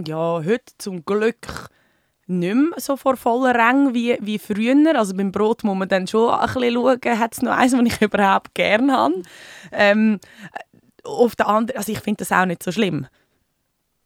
Ja, 0.06 0.44
heute 0.44 0.74
zum 0.80 1.06
Glück 1.06 1.70
nicht 2.28 2.56
mehr 2.56 2.80
so 2.80 2.98
vor 2.98 3.18
voller 3.18 3.56
Rang 3.56 3.94
wie, 3.94 4.18
wie 4.22 4.38
früher. 4.38 4.98
Also 4.98 5.16
beim 5.16 5.32
Brot 5.32 5.64
muss 5.64 5.78
man 5.78 5.88
dann 5.88 6.08
schon 6.08 6.30
ein 6.30 6.46
bisschen 6.46 6.74
schauen, 6.74 7.20
hat 7.20 7.34
es 7.34 7.42
noch 7.42 7.52
eins, 7.52 7.72
das 7.78 7.82
ich 7.82 8.02
überhaupt 8.02 8.54
gerne 8.54 8.94
habe. 8.94 9.22
Ähm, 9.72 10.20
auf 11.04 11.36
der 11.36 11.48
anderen, 11.48 11.78
also 11.78 11.92
ich 11.92 12.00
finde 12.00 12.20
das 12.20 12.32
auch 12.32 12.46
nicht 12.46 12.64
so 12.64 12.72
schlimm. 12.72 13.08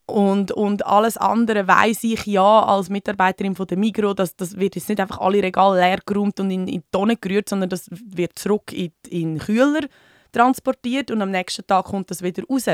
Und, 0.05 0.51
und 0.51 0.85
alles 0.85 1.15
andere 1.17 1.67
weiß 1.67 2.03
ich 2.03 2.25
ja 2.25 2.63
als 2.63 2.89
Mitarbeiterin 2.89 3.55
von 3.55 3.67
der 3.67 3.77
Migro, 3.77 4.13
dass 4.13 4.35
das 4.35 4.57
wird 4.59 4.75
jetzt 4.75 4.89
nicht 4.89 4.99
einfach 4.99 5.19
alle 5.19 5.41
Regale 5.41 5.79
leer 5.79 5.99
geräumt 6.05 6.39
und 6.39 6.51
in, 6.51 6.67
in 6.67 6.83
Tonnen 6.91 7.17
gerührt, 7.19 7.47
sondern 7.47 7.69
das 7.69 7.89
wird 7.89 8.37
zurück 8.37 8.73
in, 8.73 8.91
in 9.09 9.37
Kühler 9.39 9.87
transportiert 10.31 11.11
und 11.11 11.21
am 11.21 11.31
nächsten 11.31 11.65
Tag 11.65 11.85
kommt 11.85 12.11
das 12.11 12.21
wieder 12.21 12.43
raus. 12.49 12.65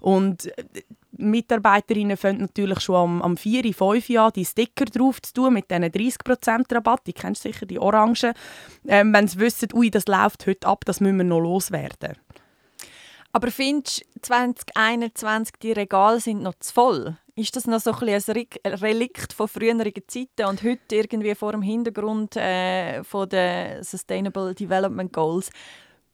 Und 0.00 0.50
Mitarbeiterinnen 1.18 2.16
fangen 2.16 2.40
natürlich 2.40 2.80
schon 2.80 2.96
am, 2.96 3.22
am 3.22 3.36
4, 3.36 3.72
5 3.72 4.08
Jahr 4.08 4.30
die 4.30 4.44
Sticker 4.44 4.84
drauf 4.84 5.20
zu 5.22 5.32
tun 5.32 5.54
mit 5.54 5.70
diesen 5.70 5.84
30% 5.84 6.74
Rabatt. 6.74 7.06
Die 7.06 7.12
kennst 7.12 7.42
sicher, 7.42 7.66
die 7.66 7.78
Orangen. 7.78 8.34
Ähm, 8.86 9.12
wenn 9.12 9.28
sie 9.28 9.38
wissen, 9.38 9.68
ui, 9.72 9.90
das 9.90 10.06
läuft 10.06 10.46
heute 10.46 10.66
ab, 10.66 10.84
das 10.84 11.00
müssen 11.00 11.18
wir 11.18 11.24
noch 11.24 11.40
loswerden. 11.40 12.16
Aber 13.32 13.50
findest 13.50 14.00
du 14.14 14.20
2021, 14.22 15.56
die 15.62 15.72
Regale 15.72 16.20
sind 16.20 16.42
noch 16.42 16.54
zu 16.58 16.72
voll? 16.72 17.16
Ist 17.34 17.54
das 17.54 17.66
noch 17.66 17.80
so 17.80 17.92
ein, 17.92 18.08
ein 18.08 18.72
Relikt 18.72 19.34
von 19.34 19.46
früheren 19.46 19.92
Zeiten 20.06 20.46
und 20.46 20.62
heute 20.62 20.96
irgendwie 20.96 21.34
vor 21.34 21.52
dem 21.52 21.60
Hintergrund 21.60 22.34
äh, 22.36 23.04
von 23.04 23.28
der 23.28 23.84
Sustainable 23.84 24.54
Development 24.54 25.12
Goals 25.12 25.50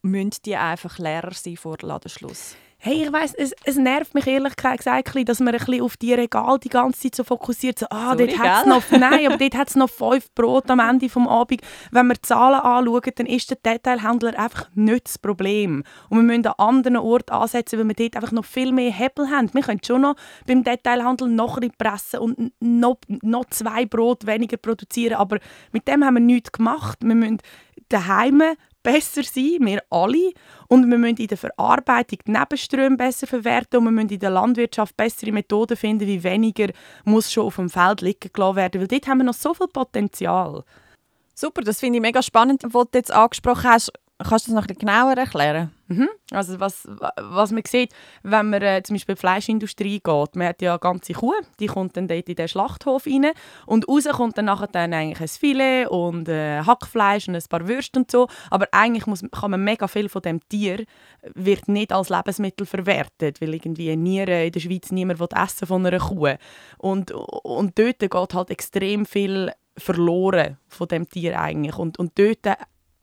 müssen 0.03 0.43
die 0.45 0.57
einfach 0.57 0.99
leerer 0.99 1.33
sein 1.33 1.57
vor 1.57 1.79
Ladenschluss? 1.81 2.57
Hey, 2.85 3.05
ich 3.05 3.13
weiss, 3.13 3.33
es, 3.35 3.55
es 3.63 3.77
nervt 3.77 4.13
mich 4.13 4.27
ehrlich 4.27 4.57
gesagt, 4.57 5.29
dass 5.29 5.39
man 5.39 5.55
ein 5.55 5.59
bisschen 5.65 5.83
auf 5.83 5.97
die 5.97 6.15
Regal 6.15 6.59
die 6.59 6.69
ganze 6.69 7.03
Zeit 7.03 7.15
so 7.15 7.23
fokussiert. 7.23 7.79
So, 7.79 7.87
ah, 7.91 8.17
Sorry, 8.17 8.27
dort 8.27 8.39
hat's 8.41 8.67
noch, 8.67 8.83
nein, 8.91 9.27
aber 9.27 9.37
dort 9.37 9.55
hat 9.55 9.69
es 9.69 9.77
noch 9.77 9.89
fünf 9.89 10.35
Brot 10.35 10.69
am 10.69 10.81
Ende 10.81 11.07
des 11.07 11.17
Abends. 11.17 11.65
Wenn 11.93 12.09
wir 12.09 12.15
die 12.15 12.23
Zahlen 12.23 12.59
anschauen, 12.59 13.13
dann 13.15 13.27
ist 13.27 13.51
der 13.51 13.59
Detailhändler 13.59 14.37
einfach 14.37 14.69
nicht 14.75 15.07
das 15.07 15.17
Problem. 15.17 15.85
Und 16.09 16.17
wir 16.17 16.25
müssen 16.25 16.45
an 16.49 16.55
anderen 16.59 16.97
Orten 16.97 17.31
ansetzen, 17.31 17.79
weil 17.79 17.87
wir 17.87 17.95
dort 17.95 18.17
einfach 18.17 18.33
noch 18.33 18.45
viel 18.45 18.73
mehr 18.73 18.91
Hebel 18.91 19.31
haben. 19.31 19.55
Wir 19.55 19.63
können 19.63 19.81
schon 19.87 20.01
noch 20.01 20.17
beim 20.49 20.65
Detailhandel 20.65 21.29
noch 21.29 21.59
ein 21.59 21.71
pressen 21.79 22.19
und 22.19 22.53
noch, 22.59 22.97
noch 23.07 23.45
zwei 23.51 23.87
Brot 23.87 24.27
weniger 24.27 24.57
produzieren, 24.57 25.19
aber 25.19 25.39
mit 25.71 25.87
dem 25.87 26.05
haben 26.05 26.15
wir 26.15 26.21
nichts 26.21 26.51
gemacht. 26.51 26.99
Wir 27.01 27.15
müssen 27.15 27.39
daheim 27.89 28.43
besser 28.83 29.23
sein, 29.23 29.59
wir 29.61 29.83
alle. 29.91 30.33
Und 30.69 30.91
wir 30.91 30.99
müssen 30.99 31.17
in 31.17 31.27
der 31.27 31.39
Verarbeitung 31.39 32.19
die 32.27 32.31
Nebenströme 32.31 32.97
besser 32.97 33.27
verwerten 33.27 33.79
und 33.79 33.85
wir 33.85 33.91
müssen 33.91 34.11
in 34.11 34.19
der 34.19 34.31
Landwirtschaft 34.31 34.97
bessere 34.97 35.33
Methoden 35.33 35.77
finden, 35.77 36.07
wie 36.07 36.23
weniger 36.23 36.69
muss 37.05 37.33
schon 37.33 37.47
auf 37.47 37.57
dem 37.57 37.71
Feld 37.71 38.01
liegen 38.01 38.31
gelassen 38.33 38.57
werden, 38.57 38.81
weil 38.81 38.89
dort 38.89 39.07
haben 39.07 39.19
wir 39.19 39.25
noch 39.25 39.35
so 39.35 39.55
viel 39.55 39.69
Potenzial. 39.69 40.65
Super, 41.35 41.63
das 41.63 41.81
finde 41.81 41.97
ich 41.99 42.03
mega 42.03 42.23
spannend, 42.23 42.63
was 42.65 42.87
du 42.91 42.99
jetzt 42.99 43.11
angesprochen 43.11 43.71
hast. 43.71 43.93
Kannst 44.23 44.47
du 44.47 44.51
das 44.51 44.55
noch 44.55 44.63
ein 44.63 44.75
bisschen 44.75 44.87
genauer 44.87 45.17
erklären? 45.17 45.71
Mhm. 45.89 46.09
Also 46.31 46.59
was, 46.59 46.89
was 47.17 47.51
man 47.51 47.63
sieht, 47.67 47.93
wenn 48.23 48.51
man 48.51 48.63
äh, 48.63 48.83
zum 48.83 48.95
Beispiel 48.95 49.13
in 49.13 49.17
die 49.17 49.21
Fleischindustrie 49.21 50.01
geht, 50.01 50.37
man 50.37 50.49
hat 50.49 50.63
ja 50.63 50.73
eine 50.73 50.79
ganze 50.79 51.13
Kuh, 51.13 51.35
die 51.61 51.67
kommt 51.67 51.97
dann 51.97 52.09
dort 52.09 52.29
in 52.29 52.37
den 52.37 52.49
Schlachthof 52.49 53.07
rein 53.07 53.33
und 53.67 53.87
raus 53.89 54.05
kommt 54.11 54.39
dann 54.39 54.47
nachher 54.47 54.69
dann 54.69 54.95
eigentlich 54.95 55.21
ein 55.21 55.29
Filet 55.29 55.87
und 55.89 56.29
äh, 56.29 56.63
Hackfleisch 56.63 57.29
und 57.29 57.35
ein 57.35 57.43
paar 57.49 57.69
Würste 57.69 58.01
und 58.01 58.11
so, 58.11 58.29
aber 58.51 58.69
eigentlich 58.73 59.07
muss, 59.07 59.23
kann 59.31 59.51
man 59.51 59.63
mega 59.63 59.87
viel 59.87 60.09
von 60.09 60.23
dem 60.23 60.41
Tier 60.49 60.85
wird 61.35 61.69
nicht 61.69 61.93
als 61.93 62.09
Lebensmittel 62.09 62.67
verwertet, 62.67 63.41
weil 63.41 63.55
irgendwie 63.55 63.95
Nieren 63.97 64.47
in 64.47 64.53
der 64.53 64.61
Schweiz 64.61 64.91
niemand 64.91 65.21
essen 65.35 65.67
von 65.67 65.85
einer 65.85 65.99
Kuh 65.99 66.37
und, 66.79 67.11
und 67.11 67.79
dort 67.79 67.99
geht 67.99 68.35
halt 68.35 68.51
extrem 68.51 69.05
viel 69.05 69.53
verloren 69.77 70.59
von 70.69 70.89
dem 70.89 71.09
Tier 71.09 71.39
eigentlich 71.41 71.77
und, 71.77 71.99
und 71.99 72.19
dort 72.19 72.47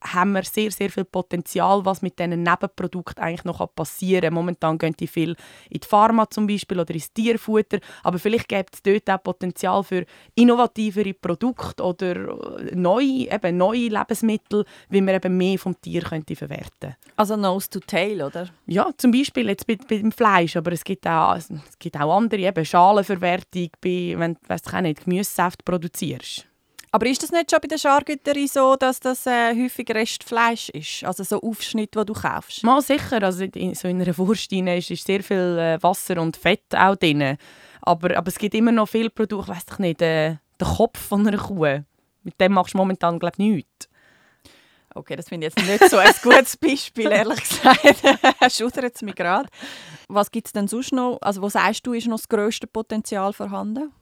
haben 0.01 0.33
wir 0.33 0.43
sehr, 0.43 0.71
sehr 0.71 0.89
viel 0.89 1.05
Potenzial, 1.05 1.83
was 1.85 2.01
mit 2.01 2.19
diesen 2.19 2.43
Nebenprodukten 2.43 3.23
eigentlich 3.23 3.43
noch 3.43 3.65
passieren 3.75 4.21
kann. 4.21 4.33
Momentan 4.33 4.77
gehen 4.77 4.95
die 4.99 5.07
viel 5.07 5.35
in 5.69 5.79
die 5.79 5.87
Pharma 5.87 6.29
zum 6.29 6.47
Beispiel 6.47 6.79
oder 6.79 6.93
ins 6.93 7.13
Tierfutter, 7.13 7.79
aber 8.03 8.19
vielleicht 8.19 8.47
gibt 8.47 8.75
es 8.75 8.81
dort 8.81 9.09
auch 9.09 9.23
Potenzial 9.23 9.83
für 9.83 10.05
innovativere 10.35 11.13
Produkte 11.13 11.83
oder 11.83 12.15
äh, 12.15 12.75
neue, 12.75 13.31
eben 13.31 13.57
neue 13.57 13.89
Lebensmittel, 13.89 14.65
wie 14.89 15.01
man 15.01 15.15
eben 15.15 15.37
mehr 15.37 15.59
vom 15.59 15.79
Tier 15.79 16.01
könnte 16.01 16.35
verwerten 16.35 16.95
Also 17.15 17.35
Nose 17.35 17.69
to 17.69 17.79
Tail, 17.79 18.21
oder? 18.21 18.49
Ja, 18.65 18.89
zum 18.97 19.11
Beispiel 19.11 19.47
jetzt 19.49 19.67
bei, 19.67 19.75
beim 19.75 20.11
Fleisch, 20.11 20.55
aber 20.55 20.71
es 20.71 20.83
gibt 20.83 21.05
auch, 21.07 21.35
es 21.35 21.49
gibt 21.77 21.99
auch 21.99 22.15
andere, 22.15 22.41
eben 22.41 22.65
Schalenverwertung, 22.65 23.69
bei, 23.81 24.15
wenn 24.17 24.35
du 24.35 24.81
nicht, 24.81 25.03
Gemüsesaft 25.03 25.65
produzierst. 25.65 26.48
Aber 26.91 27.05
ist 27.05 27.21
das 27.21 27.31
nicht 27.31 27.51
schon 27.51 27.59
bei 27.61 27.67
der 27.67 27.77
Schargüterei 27.77 28.47
so, 28.47 28.75
dass 28.75 28.99
das 28.99 29.25
äh, 29.27 29.53
häufig 29.55 29.89
Restfleisch 29.89 30.69
ist? 30.69 31.03
Also 31.03 31.23
so 31.23 31.39
Aufschnitt, 31.41 31.95
wo 31.95 32.03
du 32.03 32.13
kaufst? 32.13 32.63
Mal 32.63 32.81
sicher. 32.81 33.21
Also 33.21 33.43
in, 33.43 33.75
so 33.75 33.87
in 33.87 34.01
einer 34.01 34.17
Wurst 34.17 34.51
ist, 34.51 34.91
ist 34.91 35.05
sehr 35.05 35.23
viel 35.23 35.57
äh, 35.59 35.81
Wasser 35.83 36.19
und 36.19 36.35
Fett 36.35 36.75
auch 36.75 36.95
drin. 36.95 37.37
Aber, 37.81 38.17
aber 38.17 38.27
es 38.27 38.39
gibt 38.39 38.55
immer 38.55 38.71
noch 38.71 38.89
viele 38.89 39.09
Produkte, 39.09 39.51
weiß 39.51 39.65
ich 39.71 39.79
nicht, 39.79 40.01
äh, 40.01 40.37
der 40.59 40.67
Kopf 40.67 40.99
von 40.99 41.27
einer 41.27 41.37
Kuh. 41.37 41.83
Mit 42.23 42.41
dem 42.41 42.53
machst 42.53 42.73
du 42.73 42.77
momentan, 42.77 43.19
glaube 43.19 43.35
ich, 43.37 43.39
nichts. 43.39 43.89
Okay, 44.95 45.15
das 45.15 45.29
finde 45.29 45.47
ich 45.47 45.53
jetzt 45.55 45.67
nicht 45.67 45.89
so 45.89 45.97
ein 45.97 46.11
gutes 46.23 46.57
Beispiel, 46.57 47.11
ehrlich 47.11 47.39
gesagt. 47.39 48.03
Schudert 48.51 48.95
es 48.95 49.01
mich 49.03 49.15
gerade. 49.15 49.47
Was 50.07 50.31
gibt 50.31 50.47
es 50.47 50.53
denn 50.53 50.67
sonst 50.67 50.91
noch? 50.91 51.19
Also 51.21 51.41
wo 51.43 51.49
sagst 51.49 51.85
du, 51.85 51.93
ist 51.93 52.07
noch 52.07 52.17
das 52.17 52.27
grösste 52.27 52.65
Potenzial 52.65 53.31
vorhanden? 53.31 53.93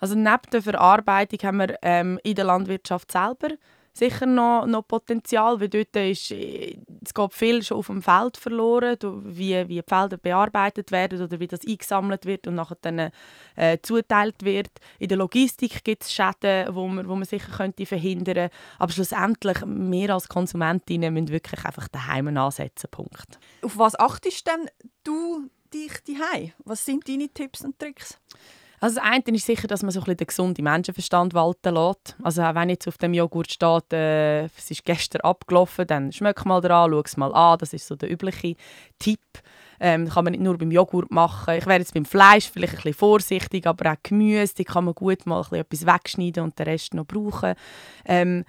Also 0.00 0.14
neben 0.14 0.50
der 0.52 0.62
Verarbeitung 0.62 1.38
haben 1.42 1.58
wir 1.58 1.78
ähm, 1.82 2.18
in 2.22 2.34
der 2.34 2.44
Landwirtschaft 2.44 3.12
selber 3.12 3.48
sicher 3.96 4.26
noch, 4.26 4.66
noch 4.66 4.86
Potenzial, 4.86 5.58
weil 5.58 5.68
dort 5.68 5.96
ist, 5.96 6.30
äh, 6.30 6.78
es 7.02 7.14
geht 7.14 7.32
viel 7.32 7.62
schon 7.62 7.78
auf 7.78 7.86
dem 7.86 8.02
Feld 8.02 8.36
verloren, 8.36 8.96
wie, 9.24 9.68
wie 9.68 9.80
die 9.80 9.82
Felder 9.82 10.18
bearbeitet 10.18 10.92
werden 10.92 11.22
oder 11.22 11.40
wie 11.40 11.46
das 11.46 11.66
eingesammelt 11.66 12.26
wird 12.26 12.46
und 12.46 12.56
nachher 12.56 12.76
dann 12.82 13.10
äh, 13.56 13.78
zuteilt 13.82 14.44
wird. 14.44 14.70
In 14.98 15.08
der 15.08 15.16
Logistik 15.16 15.82
gibt 15.82 16.02
es 16.02 16.12
Schäden, 16.12 16.74
wo 16.74 16.86
man, 16.86 17.08
wo 17.08 17.14
man 17.14 17.24
sicher 17.24 17.50
könnte 17.56 17.86
verhindern. 17.86 18.50
Aber 18.78 18.92
schlussendlich, 18.92 19.58
wir 19.64 20.10
als 20.10 20.28
Konsumentinnen 20.28 21.14
müssen 21.14 21.28
wirklich 21.28 21.64
einfach 21.64 21.88
daheim 21.88 22.36
ansetzen. 22.36 22.90
Punkt. 22.90 23.38
Auf 23.62 23.78
was 23.78 23.98
achtest 23.98 24.46
denn 24.46 24.68
du 25.04 25.48
dich 25.72 25.92
daheim? 26.06 26.52
Was 26.64 26.84
sind 26.84 27.08
deine 27.08 27.28
Tipps 27.28 27.64
und 27.64 27.78
Tricks? 27.78 28.18
Also 28.80 28.96
das 28.96 29.04
eine 29.04 29.22
ist 29.36 29.46
sicher, 29.46 29.66
dass 29.68 29.82
man 29.82 29.90
so 29.90 30.00
ein 30.00 30.04
bisschen 30.04 30.16
den 30.18 30.26
gesunden 30.26 30.64
Menschenverstand 30.64 31.34
walten 31.34 31.74
lässt. 31.74 32.16
Also 32.22 32.42
wenn 32.42 32.68
jetzt 32.68 32.86
auf 32.86 32.98
dem 32.98 33.14
Joghurt 33.14 33.50
steht, 33.50 33.92
äh, 33.92 34.44
es 34.44 34.70
ist 34.70 34.84
gestern 34.84 35.22
abgelaufen, 35.22 35.86
dann 35.86 36.12
schmeck 36.12 36.44
mal 36.44 36.60
dran, 36.60 36.90
schau 36.90 37.00
es 37.00 37.16
mal 37.16 37.34
an. 37.34 37.58
Das 37.58 37.72
ist 37.72 37.86
so 37.86 37.96
der 37.96 38.10
übliche 38.10 38.56
Tipp. 38.98 39.20
Ähm, 39.78 40.08
kann 40.08 40.24
man 40.24 40.32
nicht 40.32 40.42
nur 40.42 40.56
beim 40.56 40.70
Joghurt 40.70 41.10
machen. 41.10 41.54
Ich 41.54 41.66
wäre 41.66 41.78
jetzt 41.78 41.92
beim 41.92 42.06
Fleisch 42.06 42.50
vielleicht 42.50 42.74
ein 42.74 42.76
bisschen 42.76 42.94
vorsichtig, 42.94 43.66
aber 43.66 43.92
auch 43.92 43.96
Gemüse, 44.02 44.54
die 44.54 44.64
kann 44.64 44.86
man 44.86 44.94
gut 44.94 45.26
mal 45.26 45.42
ein 45.42 45.42
bisschen 45.42 45.86
etwas 45.86 45.86
wegschneiden 45.86 46.44
und 46.44 46.58
den 46.58 46.66
Rest 46.66 46.94
noch 46.94 47.06
brauchen. 47.06 47.54
Ähm, 48.06 48.44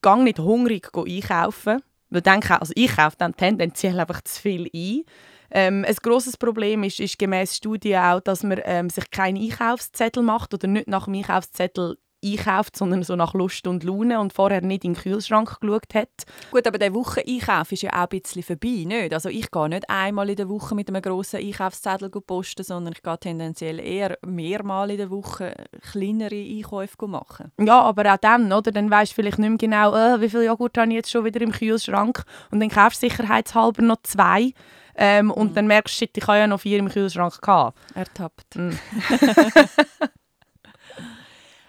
gang 0.00 0.22
nicht 0.22 0.38
hungrig 0.38 0.88
einkaufen. 0.94 1.82
Weil 2.10 2.22
also 2.24 2.72
ich 2.76 2.94
kaufe 2.94 3.16
dann 3.18 3.34
tendenziell 3.34 3.98
einfach 3.98 4.20
zu 4.22 4.40
viel 4.40 4.70
ein. 4.72 5.02
Ähm, 5.50 5.84
ein 5.86 5.96
grosses 6.02 6.36
Problem 6.36 6.82
ist, 6.82 7.00
ist 7.00 7.18
gemäß 7.18 7.56
Studien 7.56 8.00
auch, 8.00 8.20
dass 8.20 8.42
man 8.42 8.60
ähm, 8.64 8.90
sich 8.90 9.10
keinen 9.10 9.42
Einkaufszettel 9.42 10.22
macht 10.22 10.54
oder 10.54 10.66
nicht 10.66 10.88
nach 10.88 11.04
dem 11.04 11.14
Einkaufszettel 11.14 11.96
einkauft, 12.24 12.76
sondern 12.76 13.02
so 13.02 13.16
nach 13.16 13.34
Lust 13.34 13.66
und 13.66 13.84
Laune 13.84 14.18
und 14.18 14.32
vorher 14.32 14.62
nicht 14.62 14.84
in 14.84 14.94
den 14.94 15.00
Kühlschrank 15.00 15.60
geschaut 15.60 15.94
hat. 15.94 16.08
Gut, 16.50 16.66
aber 16.66 16.78
der 16.78 16.94
Wocheneinkauf 16.94 17.70
ist 17.72 17.82
ja 17.82 17.90
auch 17.90 18.08
ein 18.10 18.20
bisschen 18.20 18.42
vorbei, 18.42 18.84
nicht? 18.86 19.12
Also 19.12 19.28
ich 19.28 19.50
gehe 19.50 19.68
nicht 19.68 19.88
einmal 19.90 20.30
in 20.30 20.36
der 20.36 20.48
Woche 20.48 20.74
mit 20.74 20.88
einem 20.88 21.02
grossen 21.02 21.40
Einkaufszettel 21.40 22.10
posten, 22.10 22.64
sondern 22.64 22.94
ich 22.94 23.02
gehe 23.02 23.18
tendenziell 23.18 23.78
eher 23.78 24.18
mehrmals 24.24 24.92
in 24.92 24.98
der 24.98 25.10
Woche 25.10 25.54
kleinere 25.92 26.34
Einkäufe 26.34 27.06
machen. 27.06 27.52
Ja, 27.60 27.82
aber 27.82 28.14
auch 28.14 28.18
dann, 28.18 28.52
oder? 28.52 28.72
Dann 28.72 28.90
weisst 28.90 29.12
du 29.12 29.16
vielleicht 29.16 29.38
nicht 29.38 29.48
mehr 29.48 29.58
genau, 29.58 29.94
äh, 29.94 30.20
wie 30.20 30.30
viel 30.30 30.42
Joghurt 30.42 30.78
habe 30.78 30.88
ich 30.88 30.94
jetzt 30.94 31.10
schon 31.10 31.24
wieder 31.24 31.40
im 31.40 31.52
Kühlschrank 31.52 32.24
und 32.50 32.60
dann 32.60 32.70
kaufst 32.70 33.02
du 33.02 33.08
sicherheitshalber 33.08 33.82
noch 33.82 34.02
zwei 34.02 34.52
ähm, 34.96 35.30
und 35.30 35.50
mhm. 35.50 35.54
dann 35.54 35.66
merkst 35.66 36.00
du, 36.00 36.06
ich 36.14 36.26
habe 36.26 36.38
ja 36.38 36.46
noch 36.46 36.60
vier 36.60 36.78
im 36.78 36.88
Kühlschrank. 36.88 37.40
Gehabt. 37.40 37.78
Ertappt. 37.94 38.56
Mhm. 38.56 38.78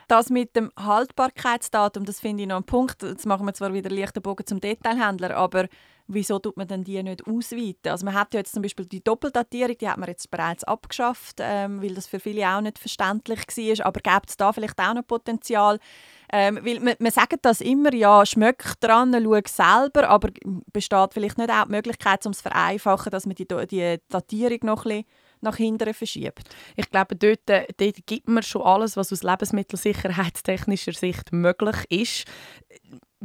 das 0.07 0.29
mit 0.29 0.55
dem 0.55 0.71
Haltbarkeitsdatum, 0.77 2.05
das 2.05 2.19
finde 2.19 2.43
ich 2.43 2.49
noch 2.49 2.57
ein 2.57 2.63
Punkt. 2.63 3.03
Jetzt 3.03 3.25
machen 3.25 3.45
wir 3.45 3.53
zwar 3.53 3.73
wieder 3.73 3.89
leichten 3.89 4.21
Bogen 4.21 4.45
zum 4.45 4.59
Detailhändler, 4.59 5.35
aber 5.35 5.67
wieso 6.07 6.39
tut 6.39 6.57
man 6.57 6.67
denn 6.67 6.83
die 6.83 7.01
nicht 7.01 7.25
ausweiten? 7.27 7.91
Also 7.91 8.05
man 8.05 8.13
hat 8.13 8.33
ja 8.33 8.39
jetzt 8.39 8.53
zum 8.53 8.61
Beispiel 8.61 8.85
die 8.85 9.03
Doppeldatierung, 9.03 9.77
die 9.77 9.89
hat 9.89 9.97
man 9.97 10.09
jetzt 10.09 10.29
bereits 10.29 10.63
abgeschafft, 10.63 11.37
ähm, 11.39 11.81
weil 11.81 11.95
das 11.95 12.07
für 12.07 12.19
viele 12.19 12.47
auch 12.47 12.61
nicht 12.61 12.79
verständlich 12.79 13.39
war. 13.39 13.85
Aber 13.85 13.99
gibt 14.01 14.29
es 14.29 14.37
da 14.37 14.53
vielleicht 14.53 14.79
auch 14.79 14.93
noch 14.93 15.07
Potenzial? 15.07 15.79
Ähm, 16.31 16.59
weil 16.63 16.79
man, 16.79 16.95
man 16.99 17.11
sagt 17.11 17.39
das 17.43 17.61
immer, 17.61 17.93
ja, 17.93 18.25
schmeckt 18.25 18.83
dran, 18.83 19.13
schau 19.13 19.39
selber, 19.47 20.09
aber 20.09 20.29
besteht 20.71 21.13
vielleicht 21.13 21.37
nicht 21.37 21.51
auch 21.51 21.65
die 21.65 21.71
Möglichkeit, 21.71 22.25
um 22.25 22.31
es 22.31 22.41
vereinfachen, 22.41 23.11
dass 23.11 23.25
man 23.25 23.35
die, 23.35 23.47
die 23.47 23.97
Datierung 24.09 24.59
noch 24.63 24.85
ein 24.85 25.03
bisschen 25.03 25.05
nach 25.41 25.57
hinten 25.57 25.93
verschiebt. 25.93 26.43
Ich 26.75 26.89
glaube, 26.89 27.15
dort, 27.15 27.41
dort 27.47 28.07
gibt 28.07 28.27
man 28.27 28.41
schon 28.41 28.63
alles, 28.63 28.97
was 28.97 29.13
aus 29.13 29.21
lebensmittelsicherheitstechnischer 29.21 30.93
Sicht 30.93 31.31
möglich 31.31 31.75
ist 31.89 32.25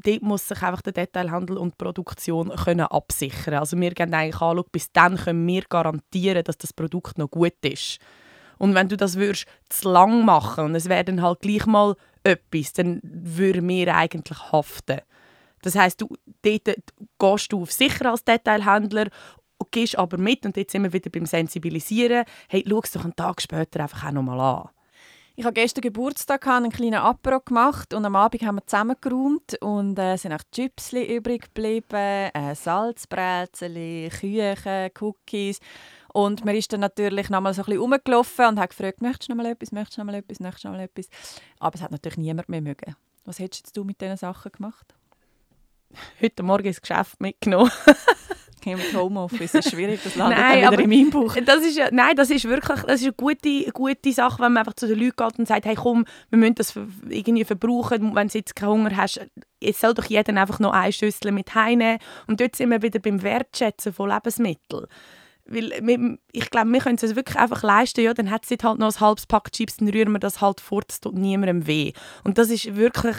dort 0.05 0.23
muss 0.23 0.49
sich 0.49 0.63
einfach 0.63 0.83
der 0.83 0.93
Detailhandel 0.93 1.57
und 1.57 1.75
die 1.75 1.85
Produktion 1.85 2.51
können 2.51 2.87
absichern 2.87 3.55
Also 3.55 3.79
wir 3.79 3.91
gehen 3.91 4.13
eigentlich 4.15 4.41
an, 4.41 4.63
bis 4.73 4.93
dann 4.93 5.17
können 5.17 5.47
wir 5.47 5.63
garantieren, 5.63 6.45
dass 6.45 6.59
das 6.59 6.73
Produkt 6.73 7.19
noch 7.19 7.31
gut 7.31 7.55
ist. 7.63 7.99
Und 8.59 8.75
wenn 8.75 8.89
du 8.89 8.97
das 8.97 9.17
würdest, 9.17 9.47
zu 9.69 9.91
lang 9.91 10.25
machen 10.25 10.67
und 10.67 10.75
es 10.75 10.89
wäre 10.89 11.05
dann 11.05 11.23
halt 11.23 11.41
gleich 11.41 11.67
mal 11.67 11.97
etwas, 12.23 12.75
dann 12.75 13.01
würden 13.03 13.67
wir 13.69 13.97
eigentlich 13.97 14.53
haften. 14.53 15.01
Das 15.63 15.77
heißt, 15.77 16.01
du, 16.01 16.09
dort 16.43 16.77
gehst 17.19 17.53
du 17.53 17.63
auf 17.63 17.73
sicher 17.73 18.11
als 18.11 18.25
Detailhändler 18.25 19.09
gehst 19.71 19.99
aber 19.99 20.19
mit, 20.19 20.45
und 20.47 20.57
jetzt 20.57 20.73
sind 20.73 20.83
wir 20.83 20.93
wieder 20.93 21.11
beim 21.11 21.27
Sensibilisieren, 21.27 22.25
hey, 22.49 22.65
schau 22.67 22.81
es 22.83 22.93
doch 22.93 23.05
einen 23.05 23.17
Tag 23.17 23.41
später 23.43 23.81
einfach 23.81 24.07
auch 24.07 24.13
nochmal 24.13 24.41
an. 24.41 24.69
Ich 25.41 25.47
habe 25.47 25.55
gestern 25.55 25.81
Geburtstag, 25.81 26.47
einen 26.49 26.71
kleinen 26.71 27.01
Apero 27.01 27.41
gemacht 27.41 27.95
und 27.95 28.05
am 28.05 28.15
Abend 28.15 28.43
haben 28.43 28.57
wir 28.57 28.67
zusammengeräumt 28.67 29.57
und 29.63 29.99
äh, 29.99 30.19
sind 30.19 30.35
auch 30.35 30.43
Chips 30.53 30.93
übrig 30.93 31.55
geblieben, 31.55 32.31
äh, 32.35 32.55
Salzbrezel, 32.55 34.11
Küchen, 34.11 34.91
Cookies. 35.01 35.61
Und 36.13 36.45
man 36.45 36.55
ist 36.55 36.71
dann 36.75 36.81
natürlich 36.81 37.31
noch 37.31 37.41
mal 37.41 37.55
so 37.55 37.63
ein 37.63 37.65
bisschen 37.65 37.81
rumgelaufen 37.81 38.49
und 38.49 38.61
hat 38.61 38.69
gefragt, 38.69 39.01
möchtest 39.01 39.31
du 39.31 39.33
noch 39.33 39.43
mal 39.43 39.51
etwas, 39.51 39.73
möchtest 39.73 39.97
du 39.97 40.03
noch 40.03 40.13
mal 40.13 40.19
etwas, 40.19 40.41
möchtest 40.41 40.65
du 40.65 40.69
noch 40.69 40.77
mal 40.77 40.85
etwas. 40.85 41.09
Aber 41.59 41.75
es 41.75 41.81
hat 41.81 41.91
natürlich 41.91 42.19
niemand 42.19 42.51
mehr 42.51 42.61
mögen. 42.61 42.95
Was 43.25 43.39
hättest 43.39 43.75
du 43.75 43.83
mit 43.83 43.99
diesen 43.99 44.19
Sachen 44.19 44.53
gemacht? 44.53 44.95
Heute 46.21 46.43
Morgen 46.43 46.67
ins 46.67 46.83
Geschäft 46.83 47.19
mitgenommen. 47.19 47.73
Okay, 48.61 48.77
mit 48.77 48.95
Homeoffice 48.95 49.55
ist 49.55 49.71
schwierig, 49.71 50.01
das 50.05 50.17
landet 50.17 50.39
nein, 50.39 50.61
dann 50.61 50.73
wieder 50.73 50.83
in 50.83 50.91
meinem 50.91 51.11
Buch. 51.11 51.35
Das 51.47 51.65
ist, 51.65 51.81
nein, 51.93 52.15
das 52.15 52.29
ist 52.29 52.45
wirklich 52.45 52.81
das 52.83 53.01
ist 53.01 53.05
eine 53.05 53.13
gute, 53.15 53.71
gute 53.73 54.13
Sache, 54.13 54.39
wenn 54.43 54.53
man 54.53 54.59
einfach 54.59 54.75
zu 54.75 54.87
den 54.87 54.99
Leuten 54.99 55.17
geht 55.17 55.39
und 55.39 55.49
sagt, 55.49 55.65
hey 55.65 55.75
komm, 55.75 56.05
wir 56.29 56.39
müssen 56.39 56.57
das 56.57 56.75
irgendwie 57.09 57.45
verbrauchen, 57.45 58.15
wenn 58.15 58.29
du 58.29 58.39
jetzt 58.39 58.55
keinen 58.55 58.69
Hunger 58.69 58.95
hast, 58.95 59.21
jetzt 59.61 59.81
soll 59.81 59.95
doch 59.95 60.05
jeder 60.05 60.37
einfach 60.39 60.59
noch 60.59 60.73
eine 60.73 60.93
Schüssel 60.93 61.33
mit 61.33 61.55
heimnehmen. 61.55 61.99
Und 62.27 62.41
dort 62.41 62.55
sind 62.55 62.69
wir 62.69 62.83
wieder 62.83 62.99
beim 62.99 63.23
Wertschätzen 63.23 63.95
von 63.95 64.11
Lebensmitteln. 64.11 64.87
Weil 65.47 66.19
ich 66.31 66.51
glaube, 66.51 66.71
wir 66.71 66.81
können 66.81 66.97
es 66.97 67.03
uns 67.03 67.17
wirklich 67.17 67.39
einfach 67.39 67.63
leisten, 67.63 68.03
ja, 68.03 68.13
dann 68.13 68.31
hat 68.31 68.45
es 68.45 68.63
halt 68.63 68.79
noch 68.79 68.95
ein 68.95 69.01
halbes 69.01 69.27
Pack 69.27 69.53
Chips, 69.53 69.79
dann 69.79 69.89
rühren 69.89 70.13
wir 70.13 70.19
das 70.19 70.43
halt 70.43 70.61
fort, 70.61 70.87
es 70.91 71.01
tut 71.01 71.15
niemandem 71.15 71.67
weh. 71.67 71.93
Und 72.25 72.37
das 72.37 72.51
ist 72.51 72.77
wirklich 72.77 73.17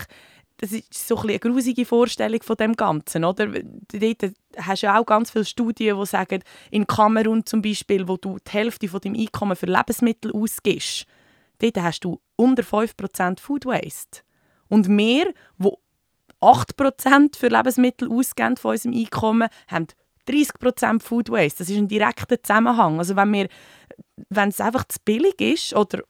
das 0.61 0.71
ist 0.73 1.07
so 1.07 1.17
ein 1.17 1.29
eine 1.29 1.39
grusige 1.39 1.85
Vorstellung 1.85 2.41
von 2.43 2.55
dem 2.55 2.73
Ganzen, 2.73 3.25
oder? 3.25 3.47
Dort 3.47 4.33
hast 4.57 4.83
du 4.83 4.93
auch 4.93 5.05
ganz 5.05 5.31
viele 5.31 5.45
Studien, 5.45 5.99
die 5.99 6.05
sagen, 6.05 6.43
in 6.69 6.85
Kamerun 6.85 7.45
zum 7.47 7.63
Beispiel, 7.63 8.07
wo 8.07 8.17
du 8.17 8.37
die 8.47 8.51
Hälfte 8.51 8.87
von 8.87 9.01
deinem 9.01 9.19
Einkommen 9.19 9.55
für 9.55 9.65
Lebensmittel 9.65 10.31
ausgibst, 10.31 11.07
dort 11.57 11.77
hast 11.77 12.01
du 12.01 12.21
unter 12.35 12.61
5% 12.61 13.39
Food 13.39 13.65
Waste. 13.65 14.21
Und 14.67 14.87
wir, 14.87 15.33
wo 15.57 15.79
8% 16.41 17.35
für 17.35 17.47
Lebensmittel 17.47 18.11
ausgeben 18.11 18.55
von 18.55 18.71
unserem 18.71 18.95
Einkommen, 18.95 19.49
haben 19.67 19.87
30% 20.27 21.01
Food 21.01 21.31
Waste. 21.31 21.59
Das 21.59 21.69
ist 21.69 21.77
ein 21.77 21.87
direkter 21.87 22.41
Zusammenhang. 22.41 22.99
Also 22.99 23.15
wenn 23.15 23.33
wir, 23.33 23.47
wenn 24.29 24.49
es 24.49 24.61
einfach 24.61 24.85
zu 24.87 24.99
billig 25.03 25.41
ist 25.41 25.75
oder 25.75 26.03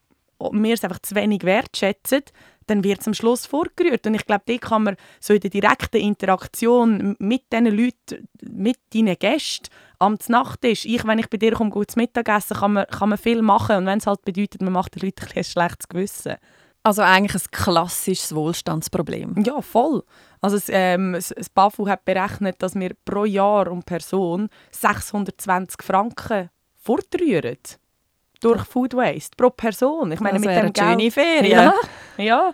wir 0.51 0.73
es 0.73 0.83
einfach 0.83 0.99
zu 0.99 1.15
wenig 1.15 1.43
wertschätzen, 1.43 2.23
dann 2.67 2.83
wird 2.83 3.01
es 3.01 3.07
am 3.07 3.13
Schluss 3.13 3.45
vorgerührt. 3.45 4.05
Und 4.07 4.15
ich 4.15 4.25
glaube, 4.25 4.43
da 4.45 4.57
kann 4.57 4.83
man 4.83 4.95
so 5.19 5.33
in 5.33 5.39
der 5.39 5.49
direkten 5.49 5.97
Interaktion 5.97 7.15
mit 7.19 7.43
diesen 7.51 7.65
Leuten, 7.65 8.27
mit 8.41 8.77
deinen 8.93 9.17
Gästen, 9.17 9.69
am 9.99 10.17
Nachttisch, 10.27 10.85
ich, 10.85 11.05
wenn 11.05 11.19
ich 11.19 11.29
bei 11.29 11.37
dir 11.37 11.53
komme, 11.53 11.69
gut 11.69 11.91
zu 11.91 11.99
Mittagessen, 11.99 12.57
kann 12.57 12.73
man, 12.73 12.87
kann 12.87 13.09
man 13.09 13.17
viel 13.17 13.41
machen. 13.41 13.77
Und 13.77 13.85
wenn 13.85 13.99
es 13.99 14.07
halt 14.07 14.23
bedeutet, 14.23 14.61
man 14.61 14.73
macht 14.73 14.95
den 14.95 15.05
Leuten 15.05 15.25
ein, 15.25 15.37
ein 15.37 15.43
schlechtes 15.43 15.87
Gewissen. 15.87 16.35
Also 16.83 17.03
eigentlich 17.03 17.43
ein 17.43 17.51
klassisches 17.51 18.33
Wohlstandsproblem. 18.33 19.43
Ja, 19.45 19.61
voll. 19.61 20.03
Also 20.41 20.55
das, 20.55 20.65
ähm, 20.69 21.13
das 21.13 21.49
BAFU 21.53 21.87
hat 21.87 22.05
berechnet, 22.05 22.55
dass 22.63 22.73
wir 22.73 22.95
pro 23.05 23.25
Jahr 23.25 23.69
und 23.71 23.85
Person 23.85 24.49
620 24.71 25.83
Franken 25.83 26.49
fortrühren 26.75 27.57
durch 28.41 28.63
Food 28.63 28.93
Waste 28.95 29.35
pro 29.37 29.49
Person. 29.49 30.11
Ich 30.11 30.19
meine, 30.19 30.39
das 30.39 30.45
mit 30.45 30.55
dem 30.55 30.73
Geld, 30.73 30.77
schöne 30.77 31.11
Ferien. 31.11 31.51
Ja, 31.51 31.73
ja. 32.17 32.53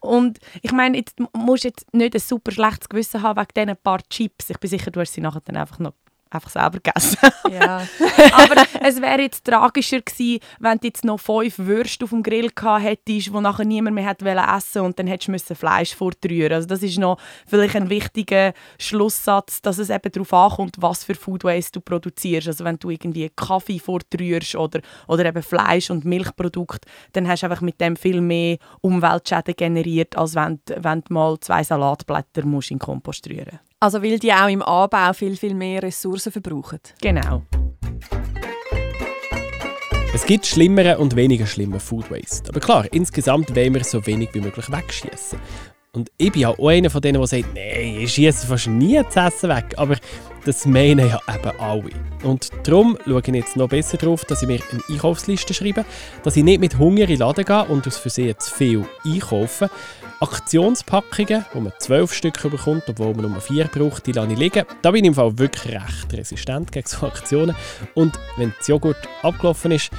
Und 0.00 0.38
ich 0.62 0.72
meine, 0.72 0.96
jetzt 0.96 1.16
musst 1.34 1.64
jetzt 1.64 1.92
nicht 1.92 2.14
ein 2.14 2.20
super 2.20 2.50
schlechtes 2.52 2.88
Gewissen 2.88 3.22
haben 3.22 3.38
wegen 3.38 3.48
diesen 3.54 3.76
paar 3.82 4.00
Chips. 4.08 4.50
Ich 4.50 4.58
bin 4.58 4.70
sicher, 4.70 4.90
du 4.90 5.00
hast 5.00 5.12
sie 5.12 5.20
nachher 5.20 5.42
dann 5.44 5.56
einfach 5.56 5.78
noch 5.78 5.92
einfach 6.30 6.50
selber 6.50 6.78
gegessen. 6.82 7.18
Ja. 7.50 7.86
Aber 8.32 8.62
es 8.80 9.00
wäre 9.00 9.22
jetzt 9.22 9.44
tragischer 9.44 10.00
gewesen, 10.00 10.40
wenn 10.58 10.78
du 10.78 10.86
jetzt 10.86 11.04
noch 11.04 11.18
fünf 11.18 11.58
Würste 11.58 12.04
auf 12.04 12.10
dem 12.10 12.22
Grill 12.22 12.50
gehabt 12.54 12.84
hättest, 12.84 13.32
wo 13.32 13.40
nachher 13.40 13.64
niemand 13.64 13.94
mehr 13.94 14.06
hätte 14.06 14.24
essen 14.28 14.82
und 14.82 14.98
dann 14.98 15.06
hättest 15.06 15.50
du 15.50 15.54
Fleisch 15.54 15.94
vortrühren. 15.94 16.52
Also 16.52 16.68
das 16.68 16.82
ist 16.82 16.98
noch 16.98 17.18
vielleicht 17.46 17.76
ein 17.76 17.90
wichtiger 17.90 18.52
Schlusssatz, 18.78 19.60
dass 19.62 19.78
es 19.78 19.90
eben 19.90 20.12
darauf 20.12 20.32
ankommt, 20.32 20.76
was 20.78 21.04
für 21.04 21.14
Food 21.14 21.44
Waste 21.44 21.72
du 21.72 21.80
produzierst. 21.80 22.48
Also 22.48 22.64
wenn 22.64 22.78
du 22.78 22.90
irgendwie 22.90 23.30
Kaffee 23.34 23.78
vortrührst 23.78 24.54
oder, 24.54 24.80
oder 25.08 25.26
eben 25.26 25.42
Fleisch 25.42 25.90
und 25.90 26.04
Milchprodukte, 26.04 26.88
dann 27.12 27.26
hast 27.28 27.42
du 27.42 27.46
einfach 27.46 27.62
mit 27.62 27.80
dem 27.80 27.96
viel 27.96 28.20
mehr 28.20 28.58
Umweltschäden 28.80 29.54
generiert, 29.56 30.16
als 30.16 30.34
wenn, 30.34 30.60
wenn 30.76 31.02
du 31.02 31.12
mal 31.12 31.38
zwei 31.40 31.64
Salatblätter 31.64 32.44
musst 32.44 32.70
in 32.70 32.76
den 32.76 32.84
Kompost 32.84 33.28
rühren 33.28 33.58
musst. 33.60 33.69
Also 33.82 34.02
weil 34.02 34.18
die 34.18 34.30
auch 34.30 34.48
im 34.48 34.60
Anbau 34.60 35.14
viel, 35.14 35.36
viel 35.36 35.54
mehr 35.54 35.82
Ressourcen 35.82 36.30
verbrauchen. 36.30 36.80
Genau. 37.00 37.42
Es 40.12 40.26
gibt 40.26 40.44
schlimmere 40.44 40.98
und 40.98 41.16
weniger 41.16 41.46
schlimme 41.46 41.80
Food 41.80 42.10
Waste. 42.10 42.50
Aber 42.50 42.60
klar, 42.60 42.84
insgesamt 42.92 43.56
wollen 43.56 43.72
wir 43.72 43.82
so 43.84 44.04
wenig 44.06 44.28
wie 44.34 44.42
möglich 44.42 44.70
wegschießen. 44.70 45.38
Und 45.92 46.10
ich 46.18 46.30
bin 46.30 46.42
ja 46.42 46.50
auch 46.50 46.68
einer 46.68 46.90
von 46.90 47.00
denen, 47.00 47.18
der 47.20 47.26
sagt, 47.26 47.54
nein, 47.54 48.00
ich 48.00 48.12
schieße 48.12 48.46
fast 48.46 48.66
nie 48.66 49.00
das 49.02 49.16
Essen 49.16 49.48
weg. 49.48 49.72
Aber 49.78 49.96
das 50.44 50.66
meinen 50.66 51.08
ja 51.08 51.18
eben 51.32 51.58
alle. 51.58 51.90
Und 52.22 52.50
darum 52.64 52.98
schaue 53.06 53.22
ich 53.24 53.34
jetzt 53.34 53.56
noch 53.56 53.68
besser 53.68 53.96
darauf, 53.96 54.26
dass 54.26 54.42
ich 54.42 54.48
mir 54.48 54.60
eine 54.70 54.82
Einkaufsliste 54.90 55.54
schreibe, 55.54 55.86
dass 56.22 56.36
ich 56.36 56.44
nicht 56.44 56.60
mit 56.60 56.78
Hunger 56.78 57.02
in 57.02 57.06
den 57.06 57.18
Laden 57.20 57.44
gehe 57.44 57.64
und 57.64 57.86
aus 57.86 57.96
Versehen 57.96 58.38
zu 58.38 58.54
viel 58.54 58.84
einkaufe. 59.04 59.70
Aktionspackungen, 60.20 61.46
wo 61.54 61.60
man 61.60 61.72
zwölf 61.78 62.12
Stück 62.12 62.42
bekommt, 62.42 62.84
obwohl 62.88 63.14
man 63.14 63.32
nur 63.32 63.40
vier 63.40 63.64
braucht, 63.64 64.06
die 64.06 64.12
lasse 64.12 64.32
ich 64.32 64.38
liegen. 64.38 64.66
Da 64.82 64.90
bin 64.90 65.04
ich 65.04 65.08
im 65.08 65.14
Fall 65.14 65.38
wirklich 65.38 65.74
recht 65.74 66.12
resistent 66.12 66.70
gegen 66.70 66.86
so 66.86 67.06
Aktionen. 67.06 67.56
Und 67.94 68.18
wenn 68.36 68.52
das 68.58 68.68
Joghurt 68.68 68.98
abgelaufen 69.22 69.72
ist, 69.72 69.90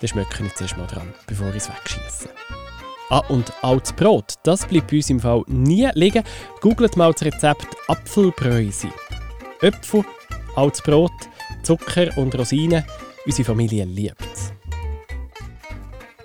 dann 0.00 0.08
schmecke 0.08 0.44
ich 0.44 0.54
zuerst 0.54 0.76
mal 0.76 0.86
dran, 0.86 1.14
bevor 1.26 1.48
ich 1.50 1.56
es 1.56 1.68
wegschieße. 1.68 2.28
Ah, 3.10 3.22
und 3.28 3.52
altes 3.62 3.92
Brot, 3.92 4.34
das 4.42 4.66
bleibt 4.66 4.90
bei 4.90 4.96
uns 4.96 5.10
im 5.10 5.20
Fall 5.20 5.42
nie 5.46 5.88
liegen. 5.94 6.24
Googelt 6.60 6.96
mal 6.96 7.12
das 7.12 7.24
Rezept 7.24 7.68
Apfelbräuse. 7.86 8.88
Äpfel, 9.60 10.04
altes 10.56 10.82
Brot, 10.82 11.12
Zucker 11.62 12.16
und 12.18 12.36
Rosinen. 12.36 12.84
Unsere 13.24 13.46
Familie 13.46 13.84
liebt 13.84 14.26
es. 14.32 14.57